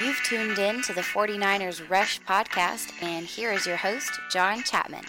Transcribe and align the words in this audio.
You've 0.00 0.22
tuned 0.22 0.60
in 0.60 0.80
to 0.82 0.92
the 0.92 1.00
49ers 1.00 1.90
Rush 1.90 2.20
podcast, 2.22 2.92
and 3.02 3.26
here 3.26 3.50
is 3.50 3.66
your 3.66 3.76
host, 3.76 4.20
John 4.30 4.62
Chapman. 4.62 5.04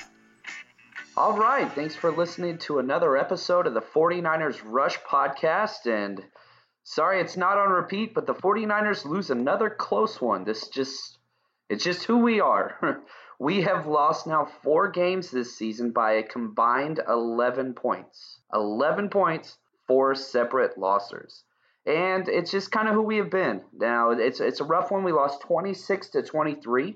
All 1.15 1.37
right. 1.37 1.71
Thanks 1.73 1.95
for 1.95 2.11
listening 2.11 2.57
to 2.59 2.79
another 2.79 3.15
episode 3.15 3.67
of 3.67 3.75
the 3.75 3.81
49ers 3.81 4.59
Rush 4.65 4.97
podcast. 5.01 5.85
And 5.85 6.23
sorry 6.81 7.21
it's 7.21 7.37
not 7.37 7.59
on 7.59 7.69
repeat, 7.69 8.15
but 8.15 8.25
the 8.25 8.33
49ers 8.33 9.05
lose 9.05 9.29
another 9.29 9.69
close 9.69 10.19
one. 10.19 10.43
This 10.43 10.69
just 10.69 11.19
it's 11.69 11.83
just 11.83 12.05
who 12.05 12.17
we 12.17 12.39
are. 12.39 13.03
we 13.39 13.61
have 13.61 13.85
lost 13.85 14.25
now 14.25 14.47
4 14.63 14.89
games 14.89 15.29
this 15.29 15.55
season 15.55 15.91
by 15.91 16.13
a 16.13 16.23
combined 16.23 16.99
11 17.07 17.75
points. 17.75 18.39
11 18.55 19.09
points, 19.09 19.55
four 19.85 20.15
separate 20.15 20.79
losses 20.79 21.43
and 21.85 22.27
it's 22.27 22.51
just 22.51 22.71
kind 22.71 22.87
of 22.87 22.93
who 22.93 23.01
we 23.01 23.17
have 23.17 23.29
been. 23.29 23.61
Now 23.73 24.11
it's 24.11 24.39
it's 24.39 24.59
a 24.59 24.65
rough 24.65 24.91
one. 24.91 25.03
We 25.03 25.11
lost 25.11 25.41
26 25.41 26.09
to 26.09 26.23
23. 26.23 26.95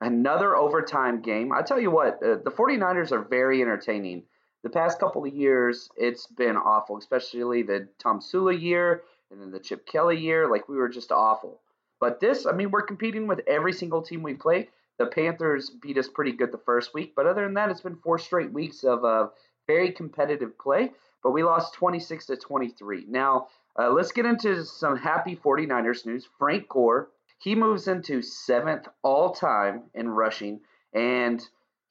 Another 0.00 0.54
overtime 0.54 1.22
game. 1.22 1.52
I 1.52 1.62
tell 1.62 1.80
you 1.80 1.90
what, 1.90 2.22
uh, 2.22 2.36
the 2.44 2.52
49ers 2.52 3.10
are 3.10 3.22
very 3.22 3.60
entertaining. 3.60 4.22
The 4.62 4.70
past 4.70 5.00
couple 5.00 5.24
of 5.24 5.34
years, 5.34 5.88
it's 5.96 6.26
been 6.26 6.56
awful, 6.56 6.98
especially 6.98 7.62
the 7.62 7.88
Tomsula 7.98 8.60
year 8.60 9.02
and 9.30 9.40
then 9.40 9.50
the 9.50 9.58
Chip 9.58 9.86
Kelly 9.86 10.18
year. 10.18 10.48
Like 10.48 10.68
we 10.68 10.76
were 10.76 10.88
just 10.88 11.10
awful. 11.10 11.60
But 12.00 12.20
this, 12.20 12.46
I 12.46 12.52
mean, 12.52 12.70
we're 12.70 12.82
competing 12.82 13.26
with 13.26 13.40
every 13.48 13.72
single 13.72 14.02
team 14.02 14.22
we 14.22 14.34
play. 14.34 14.68
The 14.98 15.06
Panthers 15.06 15.70
beat 15.70 15.98
us 15.98 16.08
pretty 16.08 16.32
good 16.32 16.52
the 16.52 16.58
first 16.58 16.94
week, 16.94 17.14
but 17.16 17.26
other 17.26 17.44
than 17.44 17.54
that, 17.54 17.70
it's 17.70 17.80
been 17.80 17.96
four 17.96 18.18
straight 18.18 18.52
weeks 18.52 18.84
of 18.84 19.04
uh, 19.04 19.28
very 19.66 19.92
competitive 19.92 20.58
play. 20.58 20.92
But 21.22 21.32
we 21.32 21.42
lost 21.42 21.74
26 21.74 22.26
to 22.26 22.36
23. 22.36 23.06
Now, 23.08 23.48
uh, 23.78 23.90
let's 23.90 24.12
get 24.12 24.26
into 24.26 24.64
some 24.64 24.96
happy 24.96 25.36
49ers 25.36 26.06
news. 26.06 26.28
Frank 26.38 26.68
Gore, 26.68 27.10
he 27.38 27.54
moves 27.54 27.88
into 27.88 28.22
seventh 28.22 28.88
all 29.02 29.32
time 29.32 29.84
in 29.94 30.08
rushing, 30.08 30.60
and 30.92 31.42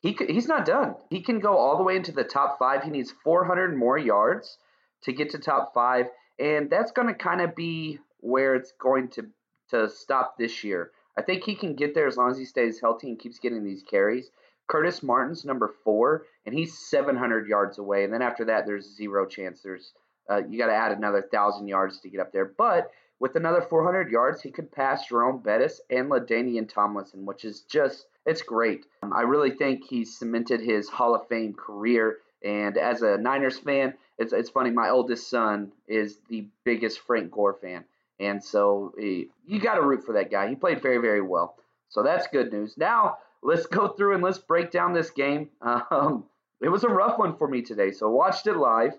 he 0.01 0.17
he's 0.27 0.47
not 0.47 0.65
done. 0.65 0.95
He 1.09 1.21
can 1.21 1.39
go 1.39 1.57
all 1.57 1.77
the 1.77 1.83
way 1.83 1.95
into 1.95 2.11
the 2.11 2.23
top 2.23 2.59
five. 2.59 2.83
He 2.83 2.89
needs 2.89 3.13
400 3.23 3.75
more 3.75 3.97
yards 3.97 4.57
to 5.03 5.13
get 5.13 5.31
to 5.31 5.39
top 5.39 5.73
five, 5.73 6.07
and 6.39 6.69
that's 6.69 6.91
going 6.91 7.07
to 7.07 7.13
kind 7.13 7.41
of 7.41 7.55
be 7.55 7.99
where 8.19 8.55
it's 8.55 8.73
going 8.79 9.09
to 9.09 9.27
to 9.69 9.89
stop 9.89 10.37
this 10.37 10.63
year. 10.63 10.91
I 11.17 11.21
think 11.21 11.43
he 11.43 11.55
can 11.55 11.75
get 11.75 11.95
there 11.95 12.07
as 12.07 12.15
long 12.15 12.31
as 12.31 12.37
he 12.37 12.45
stays 12.45 12.79
healthy 12.79 13.09
and 13.09 13.19
keeps 13.19 13.39
getting 13.39 13.63
these 13.63 13.83
carries. 13.83 14.29
Curtis 14.67 15.01
Martin's 15.01 15.45
number 15.45 15.73
four, 15.83 16.25
and 16.45 16.53
he's 16.53 16.77
700 16.77 17.47
yards 17.47 17.77
away. 17.77 18.03
And 18.03 18.13
then 18.13 18.21
after 18.21 18.45
that, 18.45 18.65
there's 18.65 18.95
zero 18.95 19.25
chance. 19.25 19.61
There's 19.61 19.93
uh, 20.29 20.41
you 20.47 20.57
got 20.57 20.67
to 20.67 20.73
add 20.73 20.91
another 20.91 21.27
thousand 21.31 21.67
yards 21.67 21.99
to 21.99 22.09
get 22.09 22.19
up 22.19 22.31
there. 22.31 22.45
But 22.57 22.91
with 23.19 23.35
another 23.35 23.61
400 23.61 24.11
yards, 24.11 24.41
he 24.41 24.51
could 24.51 24.71
pass 24.71 25.07
Jerome 25.07 25.39
Bettis 25.39 25.81
and 25.89 26.09
LaDainian 26.09 26.69
Tomlinson, 26.69 27.25
which 27.25 27.45
is 27.45 27.61
just 27.61 28.07
it's 28.25 28.41
great. 28.41 28.85
Um, 29.01 29.13
I 29.13 29.21
really 29.21 29.51
think 29.51 29.85
he's 29.85 30.17
cemented 30.17 30.59
his 30.61 30.89
Hall 30.89 31.15
of 31.15 31.27
Fame 31.27 31.53
career. 31.53 32.17
And 32.43 32.77
as 32.77 33.01
a 33.01 33.17
Niners 33.17 33.57
fan, 33.57 33.93
it's 34.17 34.33
it's 34.33 34.49
funny. 34.49 34.69
My 34.69 34.89
oldest 34.89 35.29
son 35.29 35.71
is 35.87 36.19
the 36.29 36.47
biggest 36.63 36.99
Frank 36.99 37.31
Gore 37.31 37.57
fan, 37.59 37.83
and 38.19 38.43
so 38.43 38.93
he, 38.97 39.29
you 39.45 39.59
got 39.59 39.75
to 39.75 39.81
root 39.81 40.05
for 40.05 40.13
that 40.13 40.29
guy. 40.29 40.47
He 40.47 40.55
played 40.55 40.81
very 40.81 40.99
very 40.99 41.21
well. 41.21 41.55
So 41.89 42.03
that's 42.03 42.27
good 42.27 42.51
news. 42.51 42.77
Now 42.77 43.17
let's 43.41 43.65
go 43.65 43.87
through 43.87 44.15
and 44.15 44.23
let's 44.23 44.37
break 44.37 44.71
down 44.71 44.93
this 44.93 45.09
game. 45.09 45.49
Um, 45.91 46.25
it 46.59 46.69
was 46.69 46.83
a 46.83 46.89
rough 46.89 47.19
one 47.19 47.37
for 47.37 47.47
me 47.47 47.61
today, 47.61 47.91
so 47.91 48.09
watched 48.09 48.47
it 48.47 48.57
live. 48.57 48.93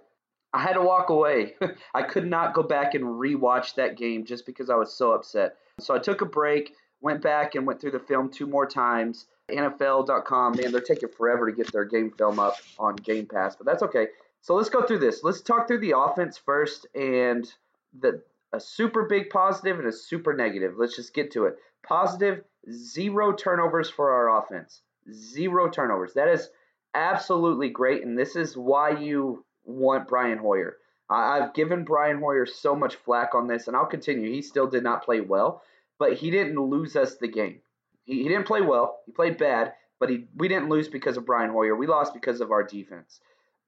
I 0.52 0.60
had 0.62 0.74
to 0.74 0.82
walk 0.82 1.10
away. 1.10 1.54
I 1.94 2.02
could 2.02 2.26
not 2.26 2.54
go 2.54 2.62
back 2.62 2.94
and 2.94 3.04
rewatch 3.04 3.74
that 3.74 3.96
game 3.96 4.24
just 4.24 4.46
because 4.46 4.70
I 4.70 4.76
was 4.76 4.92
so 4.94 5.12
upset. 5.12 5.56
So 5.80 5.94
I 5.94 5.98
took 5.98 6.20
a 6.20 6.26
break, 6.26 6.74
went 7.00 7.22
back 7.22 7.54
and 7.54 7.66
went 7.66 7.80
through 7.80 7.92
the 7.92 7.98
film 8.00 8.30
two 8.30 8.46
more 8.46 8.66
times. 8.66 9.26
NFL.com, 9.50 10.56
man, 10.56 10.72
they're 10.72 10.80
taking 10.80 11.08
forever 11.08 11.50
to 11.50 11.56
get 11.56 11.72
their 11.72 11.84
game 11.84 12.10
film 12.10 12.38
up 12.38 12.56
on 12.78 12.96
Game 12.96 13.26
Pass, 13.26 13.56
but 13.56 13.64
that's 13.64 13.82
okay. 13.82 14.08
So 14.42 14.54
let's 14.54 14.68
go 14.68 14.82
through 14.82 14.98
this. 14.98 15.24
Let's 15.24 15.40
talk 15.40 15.66
through 15.66 15.80
the 15.80 15.96
offense 15.96 16.38
first 16.38 16.86
and 16.94 17.50
the 17.98 18.22
a 18.52 18.60
super 18.60 19.04
big 19.04 19.30
positive 19.30 19.78
and 19.78 19.88
a 19.88 19.92
super 19.92 20.34
negative. 20.34 20.74
Let's 20.78 20.96
just 20.96 21.14
get 21.14 21.30
to 21.32 21.46
it. 21.46 21.56
Positive, 21.86 22.42
zero 22.70 23.32
turnovers 23.32 23.90
for 23.90 24.10
our 24.10 24.38
offense. 24.38 24.82
Zero 25.12 25.68
turnovers. 25.68 26.14
That 26.14 26.28
is 26.28 26.48
absolutely 26.94 27.68
great, 27.68 28.04
and 28.04 28.18
this 28.18 28.36
is 28.36 28.56
why 28.56 28.90
you 28.90 29.44
want 29.68 30.08
Brian 30.08 30.38
Hoyer. 30.38 30.76
I've 31.10 31.54
given 31.54 31.84
Brian 31.84 32.18
Hoyer 32.18 32.44
so 32.44 32.74
much 32.74 32.96
flack 32.96 33.34
on 33.34 33.46
this, 33.46 33.66
and 33.66 33.76
I'll 33.76 33.86
continue. 33.86 34.30
He 34.30 34.42
still 34.42 34.66
did 34.66 34.82
not 34.82 35.04
play 35.04 35.20
well, 35.20 35.62
but 35.98 36.14
he 36.14 36.30
didn't 36.30 36.60
lose 36.60 36.96
us 36.96 37.16
the 37.16 37.28
game. 37.28 37.60
He, 38.04 38.22
he 38.22 38.28
didn't 38.28 38.46
play 38.46 38.60
well. 38.60 39.00
He 39.06 39.12
played 39.12 39.38
bad, 39.38 39.72
but 39.98 40.10
he, 40.10 40.26
we 40.36 40.48
didn't 40.48 40.68
lose 40.68 40.88
because 40.88 41.16
of 41.16 41.24
Brian 41.24 41.50
Hoyer. 41.50 41.76
We 41.76 41.86
lost 41.86 42.12
because 42.12 42.40
of 42.40 42.50
our 42.50 42.62
defense. 42.62 43.20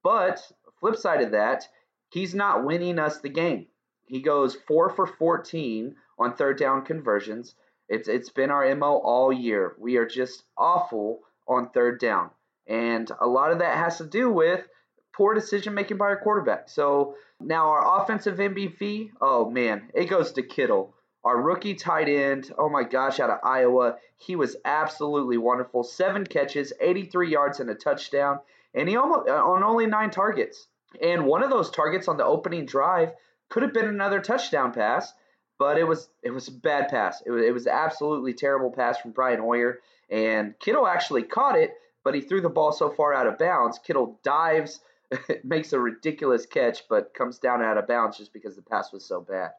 But 0.03 0.43
flip 0.81 0.97
side 0.97 1.23
of 1.23 1.33
that, 1.33 1.67
he's 2.11 2.35
not 2.35 2.65
winning 2.65 2.99
us 2.99 3.21
the 3.21 3.29
game. 3.29 3.67
He 4.07 4.21
goes 4.21 4.55
four 4.55 4.91
for 4.91 5.07
14 5.07 5.95
on 6.19 6.35
third 6.35 6.59
down 6.59 6.85
conversions. 6.85 7.55
It's 7.89 8.09
it's 8.09 8.31
been 8.31 8.51
our 8.51 8.75
mo 8.75 8.99
all 8.99 9.33
year. 9.33 9.75
We 9.79 9.97
are 9.97 10.07
just 10.07 10.45
awful 10.57 11.21
on 11.49 11.71
third 11.71 11.99
down, 12.01 12.31
and 12.67 13.11
a 13.21 13.27
lot 13.27 13.51
of 13.51 13.59
that 13.59 13.77
has 13.77 13.99
to 13.99 14.05
do 14.05 14.31
with 14.31 14.67
poor 15.13 15.35
decision 15.35 15.75
making 15.75 15.97
by 15.97 16.07
our 16.07 16.21
quarterback. 16.21 16.69
So 16.69 17.15
now 17.41 17.69
our 17.69 18.03
offensive 18.03 18.39
MVP, 18.39 19.11
oh 19.21 19.51
man, 19.51 19.91
it 19.95 20.07
goes 20.07 20.33
to 20.33 20.43
Kittle. 20.43 20.95
Our 21.23 21.41
rookie 21.41 21.75
tight 21.75 22.09
end, 22.09 22.51
oh 22.57 22.71
my 22.71 22.83
gosh, 22.83 23.21
out 23.21 23.29
of 23.29 23.41
Iowa, 23.45 23.97
he 24.17 24.37
was 24.37 24.57
absolutely 24.65 25.37
wonderful. 25.37 25.83
Seven 25.83 26.25
catches, 26.25 26.73
83 26.81 27.31
yards, 27.31 27.61
and 27.61 27.69
a 27.69 27.75
touchdown, 27.75 28.41
and 28.75 28.89
he 28.89 28.97
almost 28.97 29.29
uh, 29.29 29.45
on 29.45 29.63
only 29.63 29.87
nine 29.87 30.11
targets. 30.11 30.67
And 31.03 31.27
one 31.27 31.43
of 31.43 31.51
those 31.51 31.71
targets 31.71 32.09
on 32.09 32.17
the 32.17 32.25
opening 32.25 32.65
drive 32.65 33.13
could 33.51 33.63
have 33.63 33.75
been 33.75 33.89
another 33.89 34.21
touchdown 34.21 34.73
pass, 34.73 35.13
but 35.59 35.77
it 35.77 35.85
was 35.85 36.09
it 36.23 36.31
was 36.31 36.49
a 36.49 36.53
bad 36.53 36.89
pass. 36.89 37.23
It 37.27 37.31
was 37.31 37.45
it 37.45 37.53
was 37.53 37.67
absolutely 37.67 38.33
terrible 38.33 38.71
pass 38.71 38.99
from 38.99 39.13
Brian 39.13 39.41
Hoyer, 39.41 39.81
and 40.09 40.59
Kittle 40.59 40.87
actually 40.87 41.25
caught 41.25 41.59
it, 41.59 41.75
but 42.03 42.15
he 42.15 42.23
threw 42.23 42.41
the 42.41 42.49
ball 42.49 42.73
so 42.73 42.89
far 42.89 43.13
out 43.13 43.27
of 43.27 43.39
bounds. 43.39 43.79
Kittle 43.79 44.19
dives 44.25 44.81
makes 45.45 45.73
a 45.73 45.81
ridiculous 45.81 46.47
catch, 46.47 46.89
but 46.89 47.15
comes 47.15 47.39
down 47.39 47.63
out 47.63 47.79
of 47.79 47.87
bounds 47.87 48.19
just 48.19 48.33
because 48.33 48.57
the 48.57 48.63
pass 48.63 48.93
was 48.93 49.05
so 49.05 49.21
bad. 49.21 49.51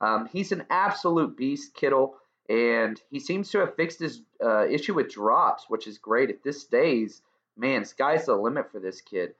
Um, 0.00 0.28
he's 0.32 0.52
an 0.52 0.64
absolute 0.70 1.36
beast, 1.36 1.74
Kittle, 1.74 2.16
and 2.48 3.00
he 3.10 3.18
seems 3.18 3.50
to 3.50 3.58
have 3.58 3.76
fixed 3.76 4.00
his 4.00 4.22
uh, 4.42 4.66
issue 4.66 4.94
with 4.94 5.10
drops, 5.10 5.64
which 5.68 5.86
is 5.86 5.98
great. 5.98 6.30
If 6.30 6.42
this 6.42 6.62
stays, 6.62 7.22
man, 7.56 7.84
sky's 7.84 8.26
the 8.26 8.36
limit 8.36 8.70
for 8.70 8.80
this 8.80 9.00
kid. 9.00 9.34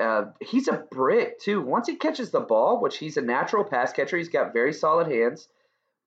Uh, 0.00 0.24
he's 0.40 0.68
a 0.68 0.84
brick 0.90 1.38
too. 1.38 1.60
Once 1.60 1.86
he 1.86 1.96
catches 1.96 2.30
the 2.30 2.40
ball, 2.40 2.80
which 2.80 2.96
he's 2.96 3.18
a 3.18 3.22
natural 3.22 3.64
pass 3.64 3.92
catcher, 3.92 4.16
he's 4.16 4.28
got 4.28 4.54
very 4.54 4.72
solid 4.72 5.06
hands. 5.06 5.48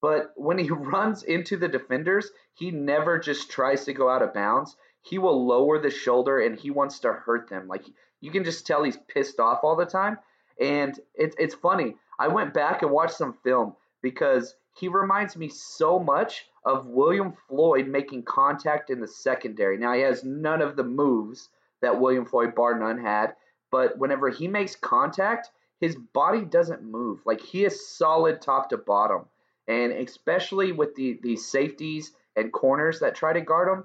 But 0.02 0.34
when 0.36 0.58
he 0.58 0.70
runs 0.72 1.24
into 1.24 1.58
the 1.58 1.68
defenders, 1.68 2.32
he 2.54 2.72
never 2.72 3.20
just 3.20 3.52
tries 3.52 3.86
to 3.86 3.94
go 3.94 4.10
out 4.10 4.24
of 4.24 4.34
bounds. 4.34 4.76
He 5.02 5.20
will 5.20 5.46
lower 5.46 5.78
the 5.78 5.92
shoulder 5.92 6.40
and 6.40 6.58
he 6.58 6.72
wants 6.72 7.00
to 7.00 7.14
hurt 7.14 7.48
them. 7.48 7.68
Like 7.68 7.86
you 8.22 8.32
can 8.32 8.44
just 8.44 8.66
tell 8.66 8.84
he's 8.84 8.98
pissed 9.08 9.40
off 9.40 9.60
all 9.64 9.76
the 9.76 9.86
time. 9.86 10.18
And 10.60 10.98
it's 11.16 11.36
it's 11.38 11.56
funny. 11.56 11.96
I 12.18 12.28
went 12.30 12.54
back 12.54 12.82
and 12.82 12.92
watched 12.92 13.18
some 13.18 13.34
film 13.44 13.76
because 14.02 14.56
he 14.78 14.88
reminds 14.88 15.36
me 15.36 15.50
so 15.50 16.00
much 16.00 16.46
of 16.66 16.88
William 16.88 17.34
Floyd 17.48 17.88
making 17.88 18.24
contact 18.24 18.90
in 18.90 19.00
the 19.00 19.08
secondary. 19.08 19.78
Now 19.78 19.94
he 19.94 20.02
has 20.02 20.24
none 20.24 20.62
of 20.62 20.76
the 20.76 20.84
moves 20.84 21.50
that 21.82 22.00
William 22.00 22.26
Floyd 22.26 22.56
bar 22.56 22.78
none 22.78 23.00
had, 23.00 23.36
but 23.72 23.98
whenever 23.98 24.30
he 24.30 24.48
makes 24.48 24.76
contact, 24.76 25.50
his 25.80 25.96
body 25.96 26.42
doesn't 26.42 26.84
move. 26.84 27.20
Like 27.26 27.42
he 27.42 27.66
is 27.66 27.88
solid 27.88 28.42
top 28.42 28.70
to 28.70 28.78
bottom. 28.78 29.26
And 29.68 29.92
especially 29.92 30.72
with 30.72 30.96
the, 30.96 31.20
the 31.22 31.36
safeties 31.36 32.12
and 32.36 32.52
corners 32.52 33.00
that 33.00 33.16
try 33.16 33.34
to 33.34 33.42
guard 33.42 33.68
him, 33.68 33.84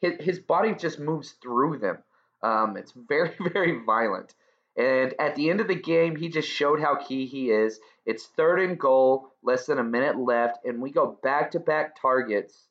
his, 0.00 0.24
his 0.24 0.38
body 0.38 0.74
just 0.74 0.98
moves 0.98 1.32
through 1.42 1.78
them. 1.78 1.98
Um, 2.46 2.76
it's 2.76 2.92
very, 2.92 3.32
very 3.52 3.80
violent. 3.84 4.34
And 4.76 5.14
at 5.18 5.34
the 5.34 5.50
end 5.50 5.60
of 5.60 5.68
the 5.68 5.74
game, 5.74 6.16
he 6.16 6.28
just 6.28 6.48
showed 6.48 6.80
how 6.80 6.96
key 6.96 7.26
he 7.26 7.50
is. 7.50 7.80
It's 8.04 8.26
third 8.26 8.60
and 8.60 8.78
goal, 8.78 9.32
less 9.42 9.66
than 9.66 9.78
a 9.78 9.84
minute 9.84 10.18
left, 10.18 10.64
and 10.64 10.80
we 10.80 10.90
go 10.90 11.18
back 11.22 11.52
to 11.52 11.60
back 11.60 12.00
targets 12.00 12.68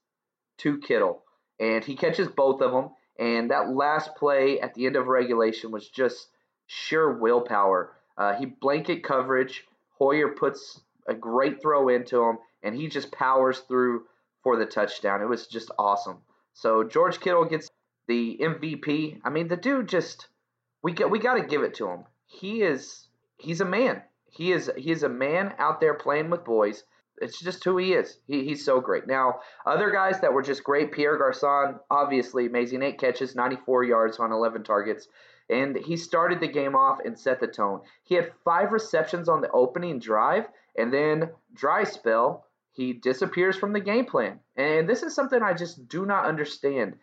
to 0.60 0.77
Kittle. 0.77 1.24
And 1.60 1.83
he 1.83 1.95
catches 1.95 2.27
both 2.27 2.62
of 2.62 2.72
them. 2.72 2.92
And 3.18 3.51
that 3.51 3.69
last 3.69 4.16
play 4.16 4.60
at 4.60 4.74
the 4.75 4.86
end 4.86 4.95
of 4.95 5.07
regulation 5.07 5.72
was 5.72 5.89
just 5.89 6.27
sheer 6.68 7.18
willpower. 7.18 7.94
Uh, 8.18 8.33
he 8.36 8.45
blanket 8.45 9.04
coverage. 9.04 9.66
Hoyer 9.98 10.30
puts 10.30 10.80
a 11.07 11.13
great 11.13 11.62
throw 11.62 11.89
into 11.89 12.22
him, 12.22 12.38
and 12.62 12.75
he 12.75 12.88
just 12.88 13.12
powers 13.12 13.60
through 13.60 14.04
for 14.44 14.57
the 14.57 14.66
touchdown. 14.66 15.22
It 15.22 15.30
was 15.30 15.48
just 15.48 15.72
awesome. 15.80 16.18
So 16.54 16.83
George 16.83 17.19
Kittle 17.19 17.45
gets 17.45 17.69
the 18.07 18.37
MVP. 18.41 19.19
I 19.23 19.29
mean, 19.29 19.47
the 19.47 19.57
dude 19.57 19.89
just 19.89 20.27
we 20.83 20.93
get 20.93 21.09
we 21.09 21.19
got 21.19 21.35
to 21.35 21.43
give 21.43 21.63
it 21.63 21.75
to 21.75 21.87
him. 21.87 22.03
He 22.27 22.61
is 22.61 23.07
he's 23.37 23.61
a 23.61 23.65
man. 23.65 24.01
He 24.29 24.51
is 24.51 24.71
he 24.77 24.91
is 24.91 25.03
a 25.03 25.09
man 25.09 25.53
out 25.57 25.79
there 25.79 25.93
playing 25.93 26.29
with 26.29 26.45
boys. 26.45 26.83
It's 27.17 27.39
just 27.39 27.63
who 27.63 27.77
he 27.77 27.93
is. 27.93 28.17
He, 28.27 28.43
he's 28.43 28.65
so 28.65 28.81
great. 28.81 29.07
Now, 29.07 29.39
other 29.65 29.89
guys 29.89 30.19
that 30.19 30.33
were 30.33 30.41
just 30.41 30.65
great. 30.65 30.91
Pierre 30.91 31.17
Garcon, 31.17 31.79
obviously 31.89 32.45
amazing. 32.45 32.83
Eight 32.83 32.99
catches, 32.99 33.35
94 33.35 33.85
yards 33.85 34.19
on 34.19 34.33
11 34.33 34.65
targets. 34.65 35.07
And 35.49 35.77
he 35.77 35.95
started 35.95 36.41
the 36.41 36.47
game 36.47 36.75
off 36.75 36.99
and 37.05 37.17
set 37.17 37.39
the 37.39 37.47
tone. 37.47 37.81
He 38.03 38.15
had 38.15 38.33
five 38.43 38.73
receptions 38.73 39.29
on 39.29 39.39
the 39.39 39.51
opening 39.51 39.99
drive, 39.99 40.45
and 40.75 40.91
then 40.91 41.29
dry 41.53 41.85
spell, 41.85 42.47
he 42.73 42.91
disappears 42.91 43.55
from 43.55 43.71
the 43.71 43.79
game 43.79 44.05
plan. 44.05 44.39
And 44.57 44.89
this 44.89 45.01
is 45.01 45.15
something 45.15 45.41
I 45.41 45.53
just 45.53 45.87
do 45.87 46.05
not 46.05 46.25
understand. 46.25 46.97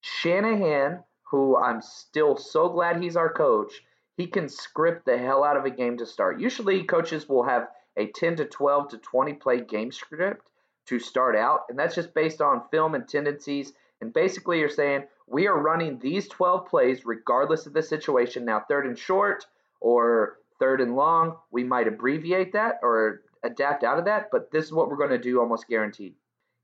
Shanahan, 0.00 1.02
who 1.30 1.56
I'm 1.56 1.82
still 1.82 2.36
so 2.36 2.68
glad 2.68 3.02
he's 3.02 3.16
our 3.16 3.32
coach, 3.32 3.82
he 4.16 4.26
can 4.26 4.48
script 4.48 5.04
the 5.04 5.18
hell 5.18 5.44
out 5.44 5.56
of 5.56 5.64
a 5.64 5.70
game 5.70 5.98
to 5.98 6.06
start. 6.06 6.40
Usually, 6.40 6.84
coaches 6.84 7.28
will 7.28 7.44
have 7.44 7.68
a 7.96 8.06
10 8.06 8.36
to 8.36 8.44
12 8.44 8.88
to 8.90 8.98
20 8.98 9.34
play 9.34 9.60
game 9.60 9.92
script 9.92 10.50
to 10.86 10.98
start 10.98 11.36
out, 11.36 11.62
and 11.68 11.78
that's 11.78 11.94
just 11.94 12.14
based 12.14 12.40
on 12.40 12.68
film 12.70 12.94
and 12.94 13.08
tendencies. 13.08 13.72
And 14.00 14.12
basically, 14.12 14.60
you're 14.60 14.68
saying, 14.68 15.04
we 15.26 15.48
are 15.48 15.58
running 15.58 15.98
these 15.98 16.28
12 16.28 16.66
plays 16.66 17.04
regardless 17.04 17.66
of 17.66 17.72
the 17.72 17.82
situation. 17.82 18.44
Now, 18.44 18.60
third 18.60 18.86
and 18.86 18.98
short 18.98 19.46
or 19.80 20.38
third 20.58 20.80
and 20.80 20.94
long, 20.94 21.36
we 21.50 21.64
might 21.64 21.88
abbreviate 21.88 22.52
that 22.52 22.78
or 22.82 23.22
adapt 23.42 23.84
out 23.84 23.98
of 23.98 24.04
that, 24.04 24.28
but 24.30 24.50
this 24.50 24.64
is 24.64 24.72
what 24.72 24.88
we're 24.88 24.96
going 24.96 25.10
to 25.10 25.18
do 25.18 25.40
almost 25.40 25.68
guaranteed. 25.68 26.14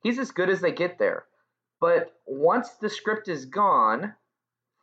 He's 0.03 0.19
as 0.19 0.31
good 0.31 0.49
as 0.49 0.61
they 0.61 0.73
get 0.73 0.99
there. 0.99 1.25
But 1.83 2.15
once 2.27 2.71
the 2.71 2.89
script 2.89 3.29
is 3.29 3.45
gone, 3.45 4.15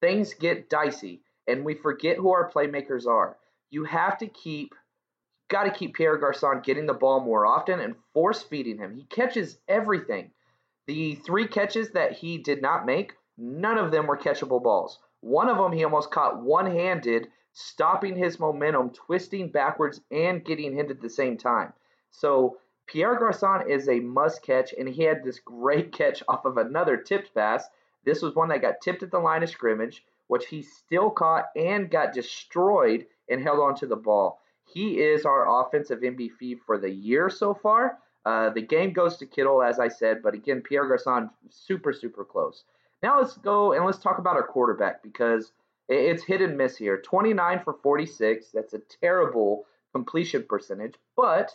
things 0.01 0.35
get 0.35 0.69
dicey 0.69 1.23
and 1.47 1.65
we 1.65 1.73
forget 1.73 2.17
who 2.17 2.29
our 2.29 2.51
playmakers 2.51 3.07
are. 3.07 3.37
You 3.71 3.85
have 3.85 4.19
to 4.19 4.27
keep 4.27 4.75
got 5.47 5.63
to 5.63 5.71
keep 5.71 5.95
Pierre 5.95 6.17
Garcon 6.17 6.61
getting 6.61 6.85
the 6.85 6.93
ball 6.93 7.21
more 7.21 7.47
often 7.47 7.79
and 7.79 7.95
force 8.13 8.43
feeding 8.43 8.77
him. 8.77 8.93
He 8.93 9.05
catches 9.05 9.57
everything. 9.67 10.29
The 10.85 11.15
three 11.15 11.47
catches 11.47 11.89
that 11.91 12.11
he 12.11 12.37
did 12.37 12.61
not 12.61 12.85
make 12.85 13.13
None 13.41 13.77
of 13.77 13.91
them 13.91 14.05
were 14.05 14.17
catchable 14.17 14.61
balls. 14.61 14.99
One 15.21 15.47
of 15.47 15.57
them 15.57 15.71
he 15.71 15.85
almost 15.85 16.11
caught 16.11 16.41
one 16.41 16.65
handed, 16.65 17.29
stopping 17.53 18.17
his 18.17 18.37
momentum, 18.37 18.89
twisting 18.89 19.49
backwards, 19.49 20.01
and 20.11 20.43
getting 20.43 20.75
hit 20.75 20.91
at 20.91 20.99
the 20.99 21.09
same 21.09 21.37
time. 21.37 21.71
So 22.11 22.57
Pierre 22.89 23.19
Garcon 23.19 23.69
is 23.69 23.87
a 23.87 23.99
must 23.99 24.41
catch, 24.41 24.73
and 24.73 24.89
he 24.89 25.03
had 25.03 25.23
this 25.23 25.39
great 25.39 25.91
catch 25.97 26.23
off 26.27 26.45
of 26.45 26.57
another 26.57 26.97
tipped 26.97 27.33
pass. 27.35 27.69
This 28.03 28.23
was 28.23 28.33
one 28.33 28.49
that 28.49 28.63
got 28.63 28.81
tipped 28.81 29.03
at 29.03 29.11
the 29.11 29.19
line 29.19 29.43
of 29.43 29.49
scrimmage, 29.49 30.03
which 30.27 30.47
he 30.47 30.63
still 30.63 31.11
caught 31.11 31.45
and 31.55 31.91
got 31.91 32.13
destroyed 32.13 33.05
and 33.29 33.43
held 33.43 33.59
onto 33.59 33.85
the 33.85 33.95
ball. 33.95 34.41
He 34.65 34.99
is 35.01 35.23
our 35.23 35.61
offensive 35.61 35.99
MVP 35.99 36.61
for 36.65 36.79
the 36.79 36.89
year 36.89 37.29
so 37.29 37.53
far. 37.53 37.99
Uh, 38.25 38.49
the 38.49 38.61
game 38.61 38.91
goes 38.91 39.17
to 39.17 39.27
Kittle, 39.27 39.61
as 39.61 39.79
I 39.79 39.87
said, 39.87 40.23
but 40.23 40.33
again, 40.33 40.61
Pierre 40.61 40.87
Garcon 40.87 41.29
super, 41.49 41.93
super 41.93 42.25
close. 42.25 42.63
Now 43.03 43.19
let's 43.19 43.37
go 43.37 43.73
and 43.73 43.85
let's 43.85 43.99
talk 43.99 44.17
about 44.17 44.35
our 44.35 44.45
quarterback 44.45 45.03
because 45.03 45.51
it's 45.87 46.23
hit 46.23 46.41
and 46.41 46.57
miss 46.57 46.75
here. 46.75 46.99
29 47.01 47.61
for 47.63 47.73
46. 47.73 48.49
That's 48.51 48.73
a 48.73 48.81
terrible 49.01 49.65
completion 49.93 50.43
percentage, 50.47 50.95
but 51.15 51.51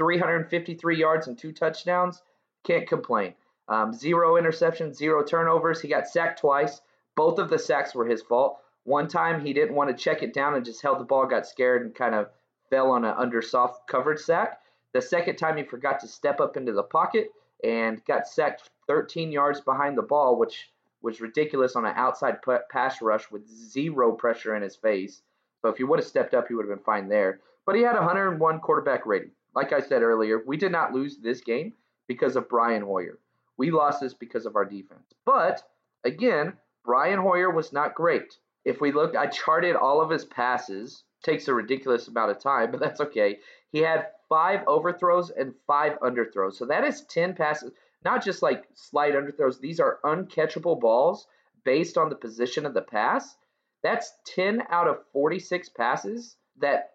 353 0.00 0.96
yards 0.96 1.26
and 1.26 1.36
two 1.36 1.52
touchdowns. 1.52 2.22
Can't 2.64 2.88
complain. 2.88 3.34
Um, 3.68 3.92
zero 3.92 4.40
interceptions, 4.40 4.94
zero 4.94 5.22
turnovers. 5.22 5.82
He 5.82 5.88
got 5.88 6.08
sacked 6.08 6.40
twice. 6.40 6.80
Both 7.16 7.38
of 7.38 7.50
the 7.50 7.58
sacks 7.58 7.94
were 7.94 8.06
his 8.06 8.22
fault. 8.22 8.60
One 8.84 9.08
time 9.08 9.44
he 9.44 9.52
didn't 9.52 9.74
want 9.74 9.90
to 9.90 10.02
check 10.02 10.22
it 10.22 10.32
down 10.32 10.54
and 10.54 10.64
just 10.64 10.80
held 10.80 11.00
the 11.00 11.04
ball, 11.04 11.26
got 11.26 11.46
scared, 11.46 11.82
and 11.82 11.94
kind 11.94 12.14
of 12.14 12.30
fell 12.70 12.90
on 12.90 13.04
an 13.04 13.14
under 13.18 13.42
soft 13.42 13.86
coverage 13.88 14.20
sack. 14.20 14.62
The 14.94 15.02
second 15.02 15.36
time 15.36 15.58
he 15.58 15.64
forgot 15.64 16.00
to 16.00 16.08
step 16.08 16.40
up 16.40 16.56
into 16.56 16.72
the 16.72 16.82
pocket 16.82 17.28
and 17.62 18.02
got 18.06 18.26
sacked 18.26 18.70
13 18.86 19.30
yards 19.30 19.60
behind 19.60 19.98
the 19.98 20.02
ball, 20.02 20.38
which 20.38 20.70
was 21.02 21.20
ridiculous 21.20 21.76
on 21.76 21.84
an 21.84 21.92
outside 21.94 22.38
pass 22.70 23.02
rush 23.02 23.30
with 23.30 23.46
zero 23.46 24.12
pressure 24.12 24.56
in 24.56 24.62
his 24.62 24.76
face. 24.76 25.20
So 25.60 25.68
if 25.68 25.76
he 25.76 25.84
would 25.84 25.98
have 25.98 26.08
stepped 26.08 26.32
up, 26.32 26.48
he 26.48 26.54
would 26.54 26.66
have 26.66 26.74
been 26.74 26.84
fine 26.84 27.10
there. 27.10 27.40
But 27.66 27.76
he 27.76 27.82
had 27.82 27.96
101 27.96 28.60
quarterback 28.60 29.04
rating. 29.04 29.32
Like 29.54 29.72
I 29.72 29.80
said 29.80 30.02
earlier, 30.02 30.42
we 30.46 30.56
did 30.56 30.72
not 30.72 30.92
lose 30.92 31.16
this 31.16 31.40
game 31.40 31.72
because 32.06 32.36
of 32.36 32.48
Brian 32.48 32.82
Hoyer. 32.82 33.18
We 33.56 33.70
lost 33.70 34.00
this 34.00 34.14
because 34.14 34.46
of 34.46 34.56
our 34.56 34.64
defense. 34.64 35.12
But 35.24 35.62
again, 36.04 36.54
Brian 36.84 37.18
Hoyer 37.18 37.50
was 37.50 37.72
not 37.72 37.94
great. 37.94 38.38
If 38.64 38.80
we 38.80 38.92
look, 38.92 39.16
I 39.16 39.26
charted 39.26 39.76
all 39.76 40.00
of 40.00 40.10
his 40.10 40.24
passes. 40.24 41.04
Takes 41.22 41.48
a 41.48 41.54
ridiculous 41.54 42.08
amount 42.08 42.30
of 42.30 42.42
time, 42.42 42.70
but 42.70 42.80
that's 42.80 43.00
okay. 43.00 43.38
He 43.72 43.80
had 43.80 44.06
five 44.28 44.60
overthrows 44.66 45.30
and 45.30 45.54
five 45.66 45.98
underthrows. 46.00 46.54
So 46.54 46.64
that 46.66 46.84
is 46.84 47.02
10 47.02 47.34
passes 47.34 47.72
not 48.04 48.24
just 48.24 48.42
like 48.42 48.64
slight 48.74 49.14
underthrows. 49.14 49.60
These 49.60 49.80
are 49.80 49.98
uncatchable 50.04 50.80
balls 50.80 51.26
based 51.64 51.98
on 51.98 52.08
the 52.08 52.16
position 52.16 52.64
of 52.64 52.74
the 52.74 52.82
pass. 52.82 53.36
That's 53.82 54.12
10 54.26 54.62
out 54.70 54.88
of 54.88 55.04
46 55.12 55.68
passes 55.70 56.36
that 56.58 56.92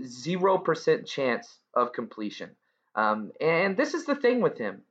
0% 0.00 1.06
chance 1.06 1.58
of 1.76 1.92
completion. 1.92 2.50
Um, 2.94 3.32
and 3.40 3.76
this 3.76 3.94
is 3.94 4.06
the 4.06 4.14
thing 4.14 4.40
with 4.40 4.58
him. 4.58 4.82